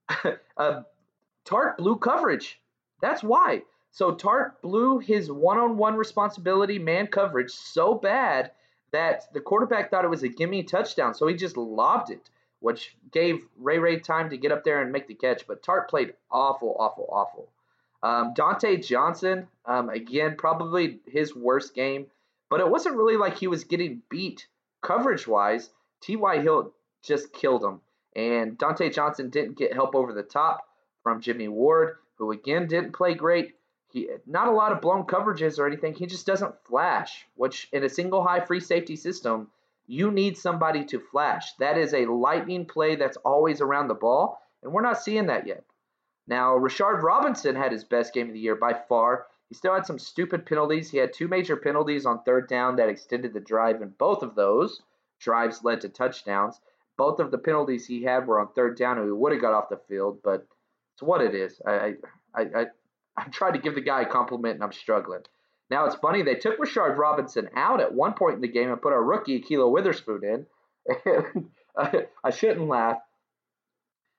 uh, 0.56 0.82
Tartt 1.44 1.76
blew 1.78 1.96
coverage. 1.96 2.60
That's 3.00 3.22
why. 3.22 3.62
So 3.90 4.14
Tartt 4.14 4.60
blew 4.62 4.98
his 4.98 5.30
one-on-one 5.30 5.96
responsibility 5.96 6.78
man 6.78 7.06
coverage 7.06 7.50
so 7.50 7.94
bad 7.94 8.50
that 8.90 9.32
the 9.32 9.40
quarterback 9.40 9.90
thought 9.90 10.04
it 10.04 10.10
was 10.10 10.22
a 10.22 10.28
gimme 10.28 10.62
touchdown, 10.62 11.14
so 11.14 11.26
he 11.26 11.34
just 11.34 11.56
lobbed 11.56 12.10
it, 12.10 12.30
which 12.60 12.96
gave 13.10 13.46
Ray 13.56 13.78
Ray 13.78 13.98
time 13.98 14.30
to 14.30 14.36
get 14.36 14.52
up 14.52 14.64
there 14.64 14.82
and 14.82 14.92
make 14.92 15.08
the 15.08 15.14
catch. 15.14 15.46
But 15.46 15.62
Tartt 15.62 15.88
played 15.88 16.14
awful, 16.30 16.76
awful, 16.78 17.08
awful. 17.10 17.48
Um, 18.02 18.34
Dontae 18.34 18.86
Johnson, 18.86 19.48
um, 19.64 19.88
again, 19.90 20.36
probably 20.36 21.00
his 21.06 21.34
worst 21.34 21.74
game, 21.74 22.06
but 22.50 22.60
it 22.60 22.68
wasn't 22.68 22.96
really 22.96 23.16
like 23.16 23.36
he 23.36 23.46
was 23.46 23.64
getting 23.64 24.02
beat 24.10 24.46
coverage 24.82 25.26
wise. 25.26 25.70
T.Y. 26.00 26.40
Hill 26.40 26.72
just 27.04 27.32
killed 27.32 27.62
him, 27.62 27.80
and 28.16 28.58
Dontae 28.58 28.92
Johnson 28.92 29.30
didn't 29.30 29.58
get 29.58 29.72
help 29.74 29.94
over 29.94 30.12
the 30.12 30.22
top. 30.22 30.64
from 31.04 31.20
Jimmy 31.20 31.46
Ward, 31.46 31.98
who 32.16 32.32
again 32.32 32.66
didn't 32.66 32.92
play 32.92 33.14
great. 33.14 33.54
He 33.92 34.08
not 34.26 34.48
a 34.48 34.52
lot 34.52 34.72
of 34.72 34.80
blown 34.80 35.04
coverages 35.04 35.58
or 35.58 35.66
anything. 35.66 35.94
He 35.94 36.06
just 36.06 36.26
doesn't 36.26 36.64
flash, 36.64 37.26
which 37.36 37.68
in 37.72 37.84
a 37.84 37.88
single 37.88 38.24
high 38.24 38.40
free 38.40 38.58
safety 38.58 38.96
system, 38.96 39.48
you 39.86 40.10
need 40.10 40.36
somebody 40.36 40.84
to 40.86 40.98
flash. 40.98 41.54
That 41.56 41.78
is 41.78 41.94
a 41.94 42.06
lightning 42.06 42.64
play 42.66 42.96
that's 42.96 43.18
always 43.18 43.60
around 43.60 43.88
the 43.88 43.94
ball, 43.94 44.40
and 44.62 44.72
we're 44.72 44.80
not 44.80 45.00
seeing 45.00 45.26
that 45.26 45.46
yet. 45.46 45.62
Now, 46.26 46.56
Rashard 46.56 47.02
Robinson 47.02 47.54
had 47.54 47.70
his 47.70 47.84
best 47.84 48.14
game 48.14 48.28
of 48.28 48.32
the 48.32 48.40
year 48.40 48.56
by 48.56 48.72
far. 48.72 49.26
He 49.50 49.54
still 49.54 49.74
had 49.74 49.84
some 49.84 49.98
stupid 49.98 50.46
penalties. 50.46 50.90
He 50.90 50.96
had 50.96 51.12
two 51.12 51.28
major 51.28 51.54
penalties 51.54 52.06
on 52.06 52.22
third 52.22 52.48
down 52.48 52.76
that 52.76 52.88
extended 52.88 53.34
the 53.34 53.40
drive, 53.40 53.82
and 53.82 53.96
both 53.98 54.22
of 54.22 54.34
those 54.34 54.80
drives 55.20 55.62
led 55.62 55.82
to 55.82 55.90
touchdowns. 55.90 56.58
Both 56.96 57.18
of 57.18 57.30
the 57.30 57.38
penalties 57.38 57.86
he 57.86 58.02
had 58.02 58.26
were 58.26 58.38
on 58.40 58.52
third 58.52 58.78
down, 58.78 58.98
and 58.98 59.06
he 59.06 59.12
would 59.12 59.32
have 59.32 59.40
got 59.40 59.54
off 59.54 59.68
the 59.68 59.80
field, 59.88 60.20
but 60.22 60.46
it's 60.94 61.02
what 61.02 61.20
it 61.20 61.34
is. 61.34 61.60
I, 61.66 61.94
I, 62.34 62.42
I, 62.42 62.66
I 63.16 63.24
tried 63.28 63.52
to 63.52 63.60
give 63.60 63.74
the 63.74 63.80
guy 63.80 64.02
a 64.02 64.06
compliment, 64.06 64.54
and 64.54 64.64
I'm 64.64 64.72
struggling. 64.72 65.22
Now 65.70 65.86
it's 65.86 65.96
funny 65.96 66.22
they 66.22 66.34
took 66.34 66.58
Rashard 66.58 66.96
Robinson 66.96 67.48
out 67.56 67.80
at 67.80 67.94
one 67.94 68.14
point 68.14 68.36
in 68.36 68.40
the 68.40 68.48
game 68.48 68.70
and 68.70 68.80
put 68.80 68.92
our 68.92 69.02
rookie 69.02 69.40
Ahkello 69.40 69.70
Witherspoon 69.70 70.22
in. 70.22 70.46
I, 71.76 72.30
shouldn't 72.30 72.68
laugh. 72.68 72.98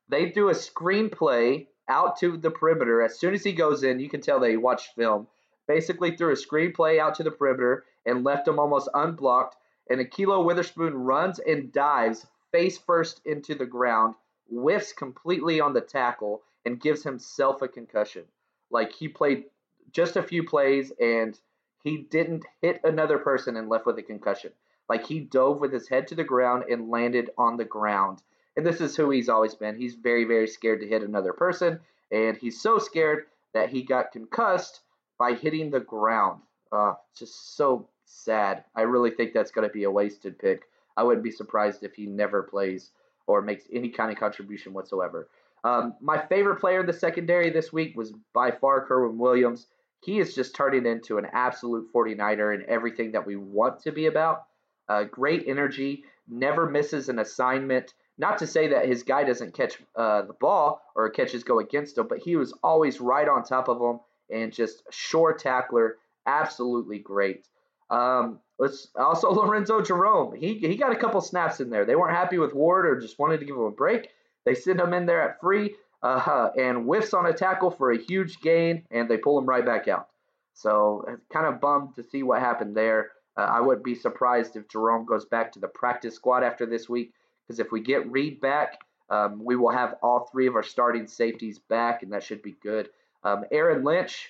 They 0.09 0.31
threw 0.31 0.49
a 0.49 0.53
screenplay 0.53 1.67
out 1.88 2.17
to 2.19 2.38
the 2.38 2.51
perimeter. 2.51 3.01
As 3.01 3.19
soon 3.19 3.33
as 3.33 3.43
he 3.43 3.53
goes 3.53 3.83
in, 3.83 3.99
you 3.99 4.09
can 4.09 4.21
tell 4.21 4.39
they 4.39 4.57
watched 4.57 4.95
film. 4.95 5.27
Basically 5.67 6.15
threw 6.15 6.31
a 6.31 6.35
screenplay 6.35 6.99
out 6.99 7.15
to 7.15 7.23
the 7.23 7.31
perimeter 7.31 7.85
and 8.05 8.23
left 8.23 8.47
him 8.47 8.59
almost 8.59 8.89
unblocked. 8.93 9.55
And 9.89 10.01
Ahkello 10.01 10.43
Witherspoon 10.43 10.95
runs 10.95 11.39
and 11.39 11.71
dives 11.71 12.25
face 12.56 12.78
first 12.78 13.20
into 13.26 13.54
the 13.54 13.65
ground, 13.65 14.15
whiffs 14.50 14.94
completely 14.94 15.60
on 15.60 15.74
the 15.74 15.82
tackle, 15.82 16.41
and 16.63 16.80
gives 16.80 17.04
himself 17.04 17.62
a 17.62 17.68
concussion. 17.68 18.24
Like 18.72 18.94
he 18.94 19.10
played 19.10 19.44
just 19.91 20.15
a 20.15 20.24
few 20.24 20.41
plays 20.41 20.94
and 21.02 21.38
he 21.84 21.98
didn't 21.98 22.46
hit 22.62 22.80
another 22.86 23.18
person 23.18 23.58
and 23.58 23.68
left 23.68 23.86
with 23.86 24.00
a 24.00 24.04
concussion. 24.04 24.52
Like 24.88 25.06
he 25.06 25.20
dove 25.20 25.60
with 25.60 25.74
his 25.74 25.89
head 25.89 26.08
to 26.08 26.15
the 26.15 26.24
ground 26.24 26.63
and 26.70 26.89
landed 26.89 27.30
on 27.38 27.58
the 27.58 27.65
ground. 27.65 28.22
And 28.56 28.65
this 28.65 28.80
is 28.80 28.96
who 28.96 29.10
he's 29.10 29.30
always 29.30 29.54
been. 29.54 29.76
He's 29.76 29.96
very, 29.96 30.24
very 30.24 30.48
scared 30.48 30.80
to 30.80 30.88
hit 30.88 31.04
another 31.04 31.34
person. 31.34 31.82
And 32.10 32.38
he's 32.38 32.62
so 32.62 32.80
scared 32.80 33.26
that 33.54 33.70
he 33.70 33.84
got 33.84 34.13
concussed 34.13 34.80
by 35.20 35.34
hitting 35.34 35.72
the 35.72 35.82
ground. 35.82 36.41
Uh, 36.72 36.94
just 37.18 37.58
so 37.58 37.89
sad. 38.06 38.63
I 38.76 38.84
really 38.84 39.12
think 39.12 39.34
that's 39.34 39.52
going 39.52 39.68
to 39.68 39.74
be 39.74 39.84
a 39.84 39.91
wasted 39.91 40.39
pick. 40.39 40.70
I 40.97 41.03
wouldn't 41.03 41.23
be 41.23 41.31
surprised 41.31 41.84
if 41.84 41.93
he 41.93 42.05
never 42.05 42.43
plays 42.43 42.91
or 43.27 43.41
makes 43.41 43.65
any 43.71 43.89
kind 43.89 44.12
of 44.12 44.17
contribution 44.17 44.73
whatsoever. 44.73 45.29
Um, 45.63 45.95
my 45.99 46.25
favorite 46.27 46.60
player 46.60 46.81
in 46.81 46.86
the 46.86 46.93
secondary 46.93 47.49
this 47.49 47.73
week 47.73 47.97
was 47.97 48.13
by 48.34 48.51
far 48.51 48.88
K'Waun 48.88 49.17
Williams. 49.17 49.67
He 50.03 50.19
is 50.19 50.36
just 50.36 50.53
turning 50.53 50.86
into 50.86 51.17
an 51.17 51.25
absolute 51.34 51.91
49er 51.93 52.53
in 52.53 52.69
everything 52.69 53.13
that 53.13 53.25
we 53.25 53.36
want 53.36 53.81
to 53.81 53.91
be 53.91 54.05
about. 54.05 54.43
Uh, 54.88 55.05
great 55.05 55.45
energy, 55.47 56.03
never 56.27 56.69
misses 56.69 57.10
an 57.10 57.17
assignment. 57.17 57.95
Not 58.19 58.38
to 58.38 58.47
say 58.47 58.67
that 58.67 58.88
his 58.88 59.01
guy 59.01 59.23
doesn't 59.23 59.55
catch 59.55 59.77
uh, 59.95 60.21
the 60.21 60.34
ball 60.34 60.81
or 60.95 61.10
catches 61.10 61.43
go 61.43 61.60
against 61.60 61.97
him, 61.97 62.08
but 62.08 62.19
he 62.19 62.36
was 62.36 62.53
always 62.63 63.01
right 63.01 63.27
on 63.27 63.43
top 63.43 63.67
of 63.67 63.81
him 63.81 63.99
and 64.29 64.53
just 64.53 64.84
a 64.88 64.91
sure 64.91 65.34
tackler. 65.34 65.97
Absolutely 66.27 66.99
great. 66.99 67.47
Um, 67.89 68.39
let's 68.58 68.88
also 68.95 69.30
Lorenzo 69.32 69.82
Jerome. 69.82 70.36
He 70.36 70.58
he 70.60 70.76
got 70.76 70.91
a 70.91 70.95
couple 70.95 71.21
snaps 71.21 71.60
in 71.60 71.69
there. 71.69 71.86
They 71.86 71.95
weren't 71.95 72.15
happy 72.15 72.38
with 72.38 72.54
Ward 72.54 72.86
or 72.86 73.00
just 73.00 73.19
wanted 73.19 73.39
to 73.39 73.45
give 73.45 73.56
him 73.56 73.63
a 73.63 73.71
break. 73.71 74.10
They 74.45 74.56
send 74.56 74.80
him 74.80 74.93
in 74.93 75.06
there 75.06 75.21
at 75.21 75.39
free 75.39 75.76
uh, 76.04 76.50
and 76.58 76.86
whiffs 76.86 77.13
on 77.13 77.26
a 77.26 77.34
tackle 77.34 77.71
for 77.71 77.91
a 77.91 77.98
huge 77.98 78.39
gain, 78.39 78.84
and 78.91 79.10
they 79.10 79.17
pull 79.17 79.39
him 79.39 79.45
right 79.45 79.65
back 79.65 79.88
out. 79.88 80.10
So 80.54 81.04
kind 81.34 81.48
of 81.48 81.60
bummed 81.60 81.95
to 81.95 82.04
see 82.04 82.24
what 82.24 82.39
happened 82.39 82.76
there. 82.78 83.12
Uh, 83.36 83.41
I 83.41 83.60
wouldn't 83.60 83.84
be 83.84 83.95
surprised 83.95 84.56
if 84.56 84.69
Jerome 84.69 85.06
goes 85.06 85.26
back 85.26 85.52
to 85.54 85.60
the 85.60 85.67
practice 85.67 86.15
squad 86.15 86.43
after 86.43 86.65
this 86.65 86.88
week, 86.88 87.12
because 87.45 87.60
if 87.60 87.71
we 87.71 87.82
get 87.82 88.10
Reid 88.10 88.39
back, 88.39 88.80
um, 89.10 89.43
we 89.43 89.56
will 89.56 89.71
have 89.71 89.95
all 90.02 90.30
three 90.32 90.48
of 90.48 90.56
our 90.56 90.63
starting 90.63 91.08
safeties 91.08 91.60
back, 91.60 92.04
and 92.04 92.13
that 92.13 92.24
should 92.24 92.41
be 92.41 92.56
good. 92.63 92.89
Um, 93.24 93.43
Aaron 93.52 93.84
Lynch 93.84 94.30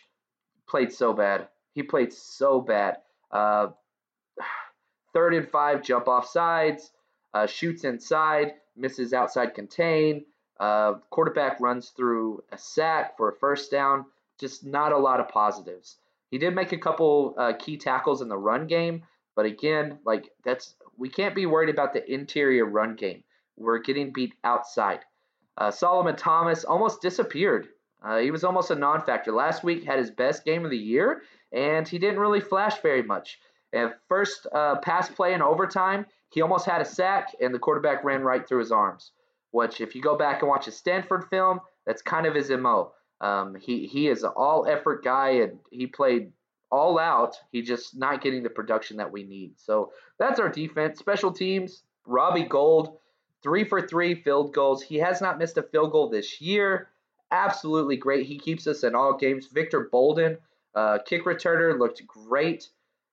played 0.67 0.91
so 0.91 1.13
bad. 1.13 1.47
He 1.73 1.83
played 1.83 2.13
so 2.13 2.59
bad. 2.61 2.97
Uh, 3.35 3.67
third 5.13 5.33
and 5.33 5.49
five, 5.49 5.83
jump 5.83 6.07
off 6.07 6.27
sides, 6.27 6.91
uh, 7.33 7.45
shoots 7.45 7.83
inside, 7.83 8.53
misses 8.75 9.13
outside 9.13 9.53
contain. 9.53 10.25
Uh, 10.59 10.93
quarterback 11.09 11.59
runs 11.59 11.89
through 11.89 12.41
a 12.51 12.57
sack 12.57 13.17
for 13.17 13.29
a 13.29 13.35
first 13.35 13.69
down. 13.69 14.05
Just 14.39 14.65
not 14.65 14.93
a 14.93 14.97
lot 14.97 15.19
of 15.19 15.27
positives. 15.27 15.97
He 16.31 16.37
did 16.37 16.55
make 16.55 16.71
a 16.71 16.77
couple 16.77 17.35
uh, 17.37 17.53
key 17.59 17.77
tackles 17.77 18.21
in 18.21 18.29
the 18.29 18.37
run 18.37 18.67
game, 18.67 19.03
but 19.35 19.45
again, 19.45 19.99
like 20.05 20.29
that's 20.43 20.75
we 20.97 21.09
can't 21.09 21.35
be 21.35 21.45
worried 21.45 21.69
about 21.69 21.93
the 21.93 22.09
interior 22.11 22.65
run 22.65 22.95
game. 22.95 23.23
We're 23.57 23.79
getting 23.79 24.11
beat 24.11 24.33
outside. 24.43 24.99
Uh, 25.57 25.71
Solomon 25.71 26.15
Thomas 26.15 26.65
almost 26.65 27.01
disappeared. 27.01 27.67
Uh, 28.05 28.19
he 28.19 28.29
was 28.29 28.43
almost 28.43 28.69
a 28.69 28.75
non-factor. 28.75 29.31
Last 29.31 29.63
week 29.63 29.83
had 29.83 29.97
his 29.97 30.11
best 30.11 30.45
game 30.45 30.63
of 30.63 30.71
the 30.71 30.77
year, 30.77 31.23
and 31.51 31.87
he 31.87 31.97
didn't 31.97 32.19
really 32.19 32.39
flash 32.39 32.79
very 32.81 33.01
much. 33.01 33.39
And 33.73 33.93
first 34.07 34.45
uh, 34.53 34.75
pass 34.77 35.09
play 35.09 35.33
in 35.33 35.41
overtime, 35.41 36.05
he 36.29 36.41
almost 36.41 36.65
had 36.65 36.81
a 36.81 36.85
sack, 36.85 37.35
and 37.41 37.53
the 37.53 37.59
quarterback 37.59 38.03
ran 38.03 38.21
right 38.21 38.47
through 38.47 38.59
his 38.59 38.71
arms. 38.71 39.11
Which, 39.51 39.81
if 39.81 39.95
you 39.95 40.01
go 40.01 40.17
back 40.17 40.41
and 40.41 40.49
watch 40.49 40.67
a 40.67 40.71
Stanford 40.71 41.25
film, 41.29 41.61
that's 41.85 42.01
kind 42.01 42.25
of 42.25 42.35
his 42.35 42.49
mo. 42.49 42.91
Um, 43.21 43.55
he 43.55 43.87
he 43.87 44.07
is 44.07 44.23
an 44.23 44.31
all 44.35 44.67
effort 44.67 45.03
guy, 45.03 45.29
and 45.29 45.59
he 45.71 45.87
played 45.87 46.31
all 46.71 46.99
out. 46.99 47.37
He 47.51 47.61
just 47.61 47.97
not 47.97 48.21
getting 48.21 48.43
the 48.43 48.49
production 48.49 48.97
that 48.97 49.11
we 49.11 49.23
need. 49.23 49.53
So 49.57 49.93
that's 50.19 50.39
our 50.39 50.49
defense. 50.49 50.99
Special 50.99 51.31
teams. 51.31 51.83
Robbie 52.05 52.43
Gould, 52.43 52.97
three 53.41 53.63
for 53.63 53.81
three 53.81 54.13
field 54.13 54.53
goals. 54.53 54.83
He 54.83 54.97
has 54.97 55.21
not 55.21 55.39
missed 55.39 55.57
a 55.57 55.63
field 55.63 55.91
goal 55.91 56.09
this 56.09 56.41
year. 56.41 56.89
Absolutely 57.35 57.97
great. 57.97 58.25
He 58.25 58.37
keeps 58.37 58.65
us 58.65 58.85
in 58.85 58.95
all 58.95 59.17
games. 59.17 59.47
Victor 59.47 59.89
Bolden, 59.91 60.37
uh, 60.73 60.99
kick 61.05 61.25
returner, 61.25 61.77
looked 61.77 62.05
great. 62.07 62.69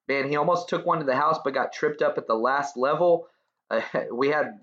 Man, 0.07 0.29
he 0.29 0.37
almost 0.37 0.69
took 0.69 0.87
one 0.87 1.01
to 1.01 1.05
the 1.05 1.17
house, 1.17 1.41
but 1.43 1.55
got 1.55 1.73
tripped 1.73 2.03
up 2.03 2.19
at 2.19 2.29
the 2.29 2.35
last 2.35 2.77
level. 2.77 3.27
Uh, 3.69 3.81
we 4.13 4.29
had 4.29 4.61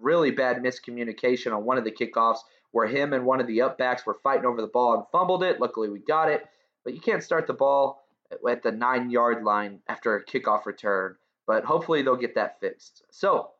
really 0.00 0.30
bad 0.30 0.62
miscommunication 0.62 1.54
on 1.54 1.64
one 1.64 1.76
of 1.76 1.84
the 1.84 1.90
kickoffs 1.90 2.38
where 2.70 2.86
him 2.86 3.12
and 3.12 3.26
one 3.26 3.38
of 3.38 3.46
the 3.46 3.58
upbacks 3.58 4.06
were 4.06 4.18
fighting 4.22 4.46
over 4.46 4.62
the 4.62 4.66
ball 4.66 4.94
and 4.94 5.04
fumbled 5.12 5.44
it. 5.44 5.60
Luckily, 5.60 5.90
we 5.90 5.98
got 5.98 6.30
it. 6.30 6.46
But 6.82 6.94
you 6.94 7.00
can't 7.00 7.22
start 7.22 7.46
the 7.46 7.52
ball 7.52 8.02
at 8.48 8.62
the 8.62 8.72
nine 8.72 9.10
yard 9.10 9.44
line 9.44 9.80
after 9.88 10.16
a 10.16 10.24
kickoff 10.24 10.64
return. 10.64 11.16
But 11.46 11.64
hopefully, 11.64 12.00
they'll 12.00 12.16
get 12.16 12.36
that 12.36 12.60
fixed. 12.60 13.02
So, 13.10 13.50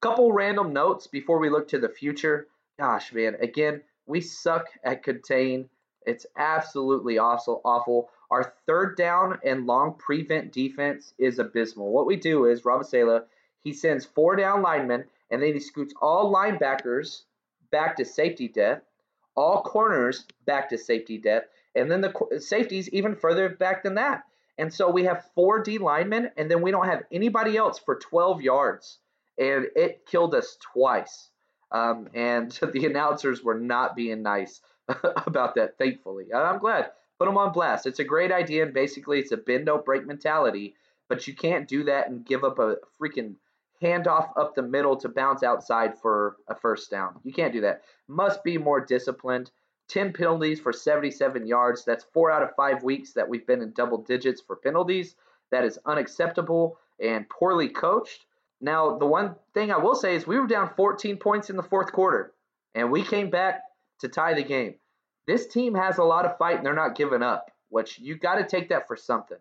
couple 0.00 0.32
random 0.32 0.72
notes 0.72 1.06
before 1.06 1.38
we 1.38 1.50
look 1.50 1.68
to 1.68 1.78
the 1.78 1.90
future. 1.90 2.48
Gosh, 2.78 3.12
man, 3.12 3.36
again, 3.40 3.82
we 4.06 4.20
suck 4.20 4.66
at 4.84 5.02
contain. 5.02 5.68
It's 6.06 6.26
absolutely 6.36 7.18
awful. 7.18 7.60
Awful. 7.64 8.10
Our 8.30 8.54
third 8.66 8.96
down 8.96 9.38
and 9.44 9.66
long 9.66 9.94
prevent 9.94 10.52
defense 10.52 11.14
is 11.18 11.38
abysmal. 11.38 11.92
What 11.92 12.06
we 12.06 12.16
do 12.16 12.46
is 12.46 12.64
Rob 12.64 12.84
Saleh, 12.84 13.22
he 13.60 13.72
sends 13.72 14.04
four 14.04 14.36
down 14.36 14.62
linemen 14.62 15.04
and 15.30 15.42
then 15.42 15.54
he 15.54 15.60
scoots 15.60 15.94
all 16.00 16.32
linebackers 16.32 17.22
back 17.70 17.96
to 17.96 18.04
safety 18.04 18.48
depth, 18.48 18.86
all 19.34 19.62
corners 19.62 20.26
back 20.46 20.68
to 20.68 20.78
safety 20.78 21.18
depth, 21.18 21.48
and 21.74 21.90
then 21.90 22.02
the 22.02 22.38
safeties 22.38 22.88
even 22.90 23.16
further 23.16 23.48
back 23.48 23.82
than 23.82 23.94
that. 23.94 24.24
And 24.58 24.72
so 24.72 24.90
we 24.90 25.04
have 25.04 25.30
four 25.34 25.62
D 25.62 25.78
linemen, 25.78 26.30
and 26.36 26.50
then 26.50 26.60
we 26.60 26.70
don't 26.70 26.86
have 26.86 27.04
anybody 27.10 27.56
else 27.56 27.78
for 27.78 27.96
12 27.96 28.42
yards. 28.42 28.98
And 29.38 29.66
it 29.74 30.04
killed 30.06 30.34
us 30.34 30.58
twice. 30.60 31.30
Um, 31.72 32.08
and 32.14 32.52
the 32.72 32.86
announcers 32.86 33.42
were 33.42 33.58
not 33.58 33.96
being 33.96 34.22
nice 34.22 34.60
about 34.88 35.56
that, 35.56 35.78
thankfully. 35.78 36.32
I'm 36.32 36.58
glad. 36.58 36.90
Put 37.18 37.26
them 37.26 37.38
on 37.38 37.52
blast. 37.52 37.86
It's 37.86 37.98
a 37.98 38.04
great 38.04 38.32
idea, 38.32 38.64
and 38.64 38.74
basically, 38.74 39.18
it's 39.18 39.32
a 39.32 39.36
bend, 39.36 39.66
don't 39.66 39.84
break 39.84 40.06
mentality. 40.06 40.74
But 41.08 41.26
you 41.26 41.34
can't 41.34 41.68
do 41.68 41.84
that 41.84 42.08
and 42.08 42.24
give 42.24 42.44
up 42.44 42.58
a 42.58 42.76
freaking 43.00 43.34
handoff 43.82 44.30
up 44.36 44.54
the 44.54 44.62
middle 44.62 44.96
to 44.96 45.08
bounce 45.08 45.42
outside 45.42 45.98
for 46.00 46.36
a 46.48 46.54
first 46.54 46.90
down. 46.90 47.18
You 47.24 47.32
can't 47.32 47.52
do 47.52 47.60
that. 47.62 47.82
Must 48.08 48.42
be 48.44 48.56
more 48.56 48.80
disciplined. 48.80 49.50
10 49.88 50.12
penalties 50.12 50.60
for 50.60 50.72
77 50.72 51.46
yards. 51.46 51.84
That's 51.84 52.04
four 52.14 52.30
out 52.30 52.42
of 52.42 52.54
five 52.54 52.82
weeks 52.82 53.12
that 53.12 53.28
we've 53.28 53.46
been 53.46 53.60
in 53.60 53.72
double 53.72 53.98
digits 53.98 54.40
for 54.40 54.56
penalties. 54.56 55.16
That 55.50 55.64
is 55.64 55.78
unacceptable 55.84 56.78
and 56.98 57.28
poorly 57.28 57.68
coached. 57.68 58.24
Now, 58.62 58.96
the 58.96 59.06
one 59.06 59.34
thing 59.54 59.72
I 59.72 59.78
will 59.78 59.96
say 59.96 60.14
is 60.14 60.24
we 60.24 60.38
were 60.38 60.46
down 60.46 60.72
14 60.76 61.16
points 61.16 61.50
in 61.50 61.56
the 61.56 61.64
fourth 61.64 61.92
quarter, 61.92 62.32
and 62.76 62.92
we 62.92 63.02
came 63.02 63.28
back 63.28 63.60
to 63.98 64.08
tie 64.08 64.34
the 64.34 64.44
game. 64.44 64.76
This 65.26 65.48
team 65.48 65.74
has 65.74 65.98
a 65.98 66.04
lot 66.04 66.24
of 66.24 66.38
fight, 66.38 66.58
and 66.58 66.66
they're 66.66 66.72
not 66.72 66.94
giving 66.94 67.22
up, 67.22 67.50
which 67.70 67.98
you 67.98 68.16
got 68.16 68.36
to 68.36 68.46
take 68.46 68.68
that 68.68 68.86
for 68.86 68.96
something. 68.96 69.38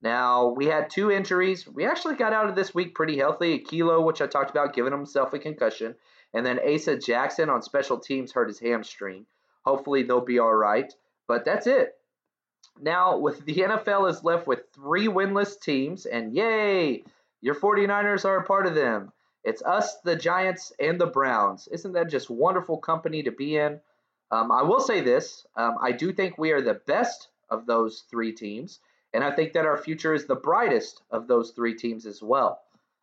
Now, 0.00 0.48
we 0.48 0.66
had 0.66 0.90
two 0.90 1.10
injuries. 1.10 1.68
We 1.68 1.84
actually 1.84 2.16
got 2.16 2.32
out 2.32 2.48
of 2.48 2.56
this 2.56 2.74
week 2.74 2.94
pretty 2.94 3.18
healthy. 3.18 3.58
Ahkello, 3.58 4.04
which 4.04 4.22
I 4.22 4.26
talked 4.26 4.50
about, 4.50 4.74
giving 4.74 4.92
himself 4.92 5.32
a 5.34 5.38
concussion. 5.38 5.94
And 6.32 6.44
then 6.44 6.58
Asa 6.58 6.98
Jackson 6.98 7.48
on 7.48 7.62
special 7.62 7.98
teams 7.98 8.32
hurt 8.32 8.48
his 8.48 8.58
hamstring. 8.58 9.26
hopefully 9.62 10.02
they'll 10.02 10.20
be 10.20 10.38
all 10.38 10.54
right. 10.54 10.92
But 11.26 11.44
that's 11.44 11.66
it. 11.66 11.94
Now, 12.80 13.18
with 13.18 13.44
the 13.44 13.54
NFL 13.58 14.10
is 14.10 14.24
left 14.24 14.46
with 14.46 14.60
three 14.74 15.08
winless 15.08 15.58
teams, 15.60 16.06
and 16.06 16.34
yay, 16.34 17.04
your 17.44 17.54
49ers 17.54 18.24
are 18.24 18.38
a 18.38 18.44
part 18.44 18.66
of 18.66 18.74
them. 18.74 19.12
It's 19.44 19.60
us, 19.60 20.00
the 20.00 20.16
Giants, 20.16 20.72
and 20.80 20.98
the 20.98 21.06
Browns. 21.06 21.68
Isn't 21.68 21.92
that 21.92 22.08
just 22.08 22.30
wonderful 22.30 22.78
company 22.78 23.22
to 23.22 23.30
be 23.30 23.58
in? 23.58 23.80
Um, 24.30 24.50
I 24.50 24.62
will 24.62 24.80
say 24.80 25.02
this 25.02 25.46
um, 25.54 25.74
I 25.78 25.92
do 25.92 26.10
think 26.10 26.38
we 26.38 26.52
are 26.52 26.62
the 26.62 26.80
best 26.86 27.28
of 27.50 27.66
those 27.66 28.04
three 28.10 28.32
teams, 28.32 28.80
and 29.12 29.22
I 29.22 29.30
think 29.30 29.52
that 29.52 29.66
our 29.66 29.76
future 29.76 30.14
is 30.14 30.24
the 30.24 30.34
brightest 30.34 31.02
of 31.10 31.28
those 31.28 31.50
three 31.50 31.74
teams 31.74 32.06
as 32.06 32.22
well. 32.22 32.62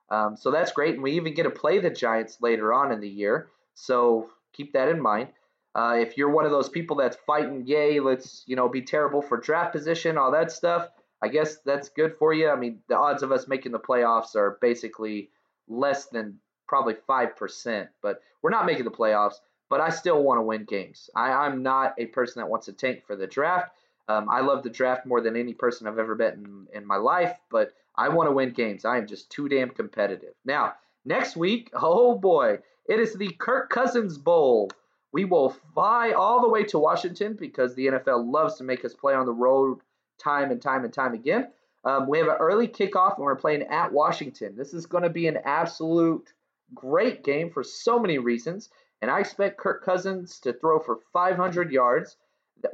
Um, 0.10 0.36
so 0.36 0.50
that's 0.50 0.72
great, 0.72 0.96
and 0.96 1.04
we 1.04 1.12
even 1.12 1.36
get 1.36 1.44
to 1.44 1.52
play 1.52 1.78
the 1.78 1.92
Giants 1.92 2.40
later 2.42 2.74
on 2.74 2.92
in 2.92 3.00
the 3.00 3.08
year. 3.08 3.50
So 3.76 4.32
keep 4.54 4.74
that 4.74 4.90
in 4.90 5.00
mind. 5.00 5.28
Uh, 5.76 5.98
if 6.00 6.18
you're 6.18 6.32
one 6.32 6.46
of 6.46 6.52
those 6.52 6.68
people 6.68 6.96
that's 6.96 7.18
fighting, 7.28 7.68
yay, 7.68 8.00
let's 8.00 8.44
you 8.48 8.56
know 8.56 8.68
be 8.68 8.82
terrible 8.82 9.22
for 9.22 9.38
draft 9.38 9.72
position, 9.72 10.18
all 10.18 10.32
that 10.32 10.52
stuff. 10.52 10.90
I 11.22 11.28
guess 11.28 11.58
that's 11.66 11.90
good 11.90 12.16
for 12.18 12.34
you. 12.34 12.50
I 12.50 12.56
mean, 12.56 12.80
the 12.88 12.98
odds 12.98 13.24
of 13.24 13.32
us 13.32 13.48
making 13.48 13.72
the 13.72 13.80
playoffs 13.80 14.36
are 14.36 14.58
basically 14.62 15.30
less 15.68 16.08
than 16.08 16.40
probably 16.68 16.96
five 17.08 17.36
percent, 17.36 17.90
but 18.02 18.22
we're 18.42 18.50
not 18.50 18.66
making 18.66 18.86
the 18.86 18.92
playoffs. 18.92 19.36
But 19.70 19.80
I 19.80 19.90
still 19.90 20.22
want 20.22 20.38
to 20.38 20.42
win 20.42 20.66
games. 20.66 21.10
I, 21.16 21.32
I'm 21.32 21.64
not 21.64 21.94
a 21.98 22.08
person 22.08 22.42
that 22.42 22.50
wants 22.50 22.66
to 22.66 22.74
tank 22.74 23.04
for 23.08 23.16
the 23.16 23.28
draft. 23.28 23.72
Um, 24.10 24.28
I 24.30 24.42
love 24.42 24.64
the 24.64 24.70
draft 24.70 25.06
more 25.06 25.22
than 25.22 25.38
any 25.38 25.54
person 25.54 25.88
I've 25.88 26.00
ever 26.00 26.16
met 26.16 26.34
in, 26.34 26.68
in 26.74 26.86
my 26.86 26.98
life, 26.98 27.38
but 27.50 27.74
I 27.96 28.10
want 28.10 28.28
to 28.28 28.34
win 28.34 28.52
games. 28.52 28.84
I 28.84 28.98
am 28.98 29.08
just 29.08 29.30
too 29.30 29.48
damn 29.48 29.70
competitive. 29.70 30.34
Now, 30.44 30.74
next 31.06 31.38
week, 31.38 31.70
oh 31.74 32.18
boy, 32.18 32.60
it 32.88 33.00
is 33.00 33.14
the 33.14 33.32
Kirk 33.40 33.70
Cousins 33.70 34.18
Bowl. 34.18 34.70
We 35.14 35.26
will 35.26 35.56
fly 35.74 36.12
all 36.12 36.42
the 36.42 36.50
way 36.50 36.64
to 36.66 36.80
Washington 36.80 37.38
because 37.40 37.76
the 37.76 37.88
NFL 37.88 38.32
loves 38.32 38.56
to 38.56 38.64
make 38.64 38.84
us 38.84 38.94
play 38.94 39.14
on 39.14 39.26
the 39.26 39.34
road 39.34 39.80
time 40.22 40.52
and 40.52 40.62
time 40.62 40.84
and 40.84 40.94
time 40.94 41.14
again. 41.14 41.48
Um, 41.84 42.08
we 42.08 42.20
have 42.20 42.28
an 42.28 42.36
early 42.40 42.68
kickoff 42.68 43.16
and 43.16 43.26
we're 43.26 43.36
playing 43.36 43.64
at 43.64 43.92
Washington. 43.92 44.56
This 44.56 44.74
is 44.74 44.86
going 44.86 45.04
to 45.04 45.10
be 45.10 45.28
an 45.28 45.40
absolute 45.46 46.34
great 46.74 47.24
game 47.24 47.50
for 47.50 47.64
so 47.64 48.00
many 48.00 48.18
reasons. 48.18 48.70
And 49.02 49.10
I 49.10 49.20
expect 49.20 49.58
Kirk 49.58 49.84
Cousins 49.84 50.40
to 50.42 50.54
throw 50.54 50.80
for 50.80 51.00
500 51.12 51.72
yards. 51.72 52.18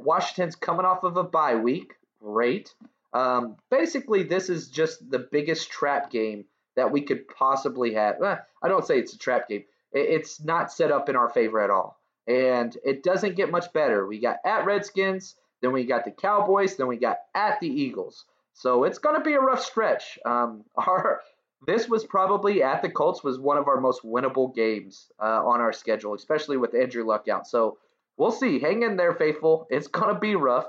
Washington's 0.00 0.56
coming 0.56 0.84
off 0.84 1.04
of 1.04 1.16
a 1.16 1.24
bye 1.24 1.56
week. 1.56 1.94
Great. 2.20 2.74
Um, 3.14 3.56
basically, 3.70 4.22
this 4.22 4.50
is 4.50 4.68
just 4.68 5.10
the 5.10 5.26
biggest 5.32 5.70
trap 5.70 6.10
game 6.10 6.44
that 6.76 6.92
we 6.92 7.00
could 7.00 7.26
possibly 7.28 7.94
have. 7.94 8.22
Eh, 8.22 8.36
I 8.62 8.68
don't 8.68 8.86
say 8.86 8.98
it's 8.98 9.14
a 9.14 9.18
trap 9.18 9.48
game. 9.48 9.64
It's 9.92 10.44
not 10.44 10.70
set 10.70 10.92
up 10.92 11.08
in 11.08 11.16
our 11.16 11.30
favor 11.30 11.60
at 11.60 11.70
all. 11.70 11.98
And 12.26 12.76
it 12.84 13.02
doesn't 13.02 13.36
get 13.36 13.50
much 13.50 13.72
better. 13.72 14.06
We 14.06 14.20
got 14.20 14.36
at 14.44 14.66
Redskins, 14.66 15.34
then 15.60 15.72
we 15.72 15.84
got 15.84 16.04
the 16.04 16.10
Cowboys, 16.10 16.76
then 16.76 16.86
we 16.86 16.96
got 16.96 17.18
at 17.34 17.60
the 17.60 17.68
Eagles. 17.68 18.24
So 18.54 18.84
it's 18.84 18.98
going 18.98 19.16
to 19.16 19.22
be 19.22 19.34
a 19.34 19.40
rough 19.40 19.62
stretch. 19.62 20.18
Um, 20.24 20.64
our 20.76 21.20
this 21.66 21.88
was 21.88 22.04
probably 22.04 22.62
at 22.62 22.82
the 22.82 22.88
Colts 22.88 23.24
was 23.24 23.38
one 23.38 23.56
of 23.56 23.66
our 23.66 23.80
most 23.80 24.02
winnable 24.02 24.54
games 24.54 25.10
uh, 25.20 25.44
on 25.44 25.60
our 25.60 25.72
schedule, 25.72 26.14
especially 26.14 26.56
with 26.56 26.74
Andrew 26.74 27.04
Luck 27.04 27.26
out. 27.28 27.48
So 27.48 27.78
we'll 28.16 28.30
see. 28.30 28.60
Hang 28.60 28.82
in 28.82 28.96
there, 28.96 29.12
faithful. 29.14 29.66
It's 29.70 29.88
going 29.88 30.14
to 30.14 30.20
be 30.20 30.36
rough. 30.36 30.66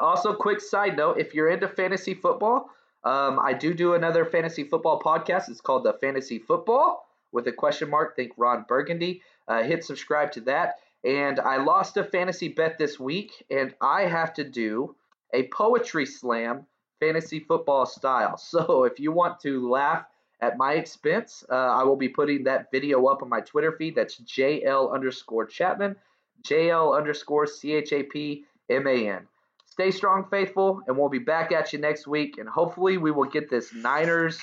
Also, 0.00 0.34
quick 0.34 0.60
side 0.60 0.96
note: 0.96 1.18
if 1.18 1.34
you're 1.34 1.50
into 1.50 1.68
fantasy 1.68 2.14
football, 2.14 2.70
um, 3.04 3.38
I 3.42 3.52
do 3.52 3.74
do 3.74 3.94
another 3.94 4.24
fantasy 4.24 4.64
football 4.64 5.00
podcast. 5.00 5.50
It's 5.50 5.60
called 5.60 5.84
the 5.84 5.92
Fantasy 5.94 6.38
Football 6.38 7.06
with 7.32 7.46
a 7.46 7.52
question 7.52 7.90
mark. 7.90 8.16
Think 8.16 8.32
Ron 8.36 8.64
Burgundy. 8.68 9.22
Uh, 9.48 9.62
hit 9.62 9.84
subscribe 9.84 10.32
to 10.32 10.40
that. 10.42 10.76
And 11.04 11.40
I 11.40 11.56
lost 11.56 11.96
a 11.96 12.04
fantasy 12.04 12.48
bet 12.48 12.78
this 12.78 12.98
week, 12.98 13.44
and 13.50 13.74
I 13.80 14.02
have 14.02 14.32
to 14.34 14.44
do 14.44 14.94
a 15.32 15.48
poetry 15.48 16.06
slam 16.06 16.66
fantasy 17.00 17.40
football 17.40 17.86
style. 17.86 18.36
So 18.52 18.84
if 18.84 19.00
you 19.00 19.12
want 19.12 19.40
to 19.40 19.68
laugh 19.68 20.04
at 20.40 20.56
my 20.56 20.74
expense, 20.74 21.44
uh, 21.50 21.54
I 21.54 21.82
will 21.84 21.96
be 21.96 22.08
putting 22.08 22.44
that 22.44 22.70
video 22.70 23.06
up 23.06 23.22
on 23.22 23.28
my 23.28 23.40
Twitter 23.40 23.72
feed. 23.72 23.94
That's 23.96 24.20
JL 24.20 24.92
underscore 24.92 25.46
Chapman, 25.46 25.96
JL 26.42 26.96
underscore 26.96 27.46
C 27.46 27.72
H 27.72 27.92
A 27.92 28.02
P 28.02 28.44
M 28.70 28.86
A 28.86 29.08
N. 29.08 29.26
Stay 29.66 29.90
strong, 29.90 30.26
faithful, 30.30 30.82
and 30.86 30.98
we'll 30.98 31.08
be 31.08 31.18
back 31.18 31.50
at 31.50 31.72
you 31.72 31.78
next 31.78 32.06
week. 32.06 32.36
And 32.38 32.48
hopefully, 32.48 32.98
we 32.98 33.10
will 33.10 33.24
get 33.24 33.48
this 33.48 33.72
Niners 33.72 34.38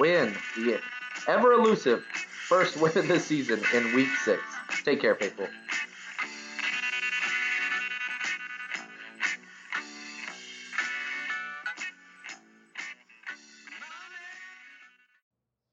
win, 0.00 0.34
the 0.56 0.80
ever 1.28 1.52
elusive 1.52 2.02
first 2.48 2.76
win 2.78 2.98
of 2.98 3.06
the 3.06 3.20
season 3.20 3.62
in 3.72 3.94
week 3.94 4.08
six. 4.24 4.42
Take 4.84 5.00
care, 5.00 5.14
faithful. 5.14 5.46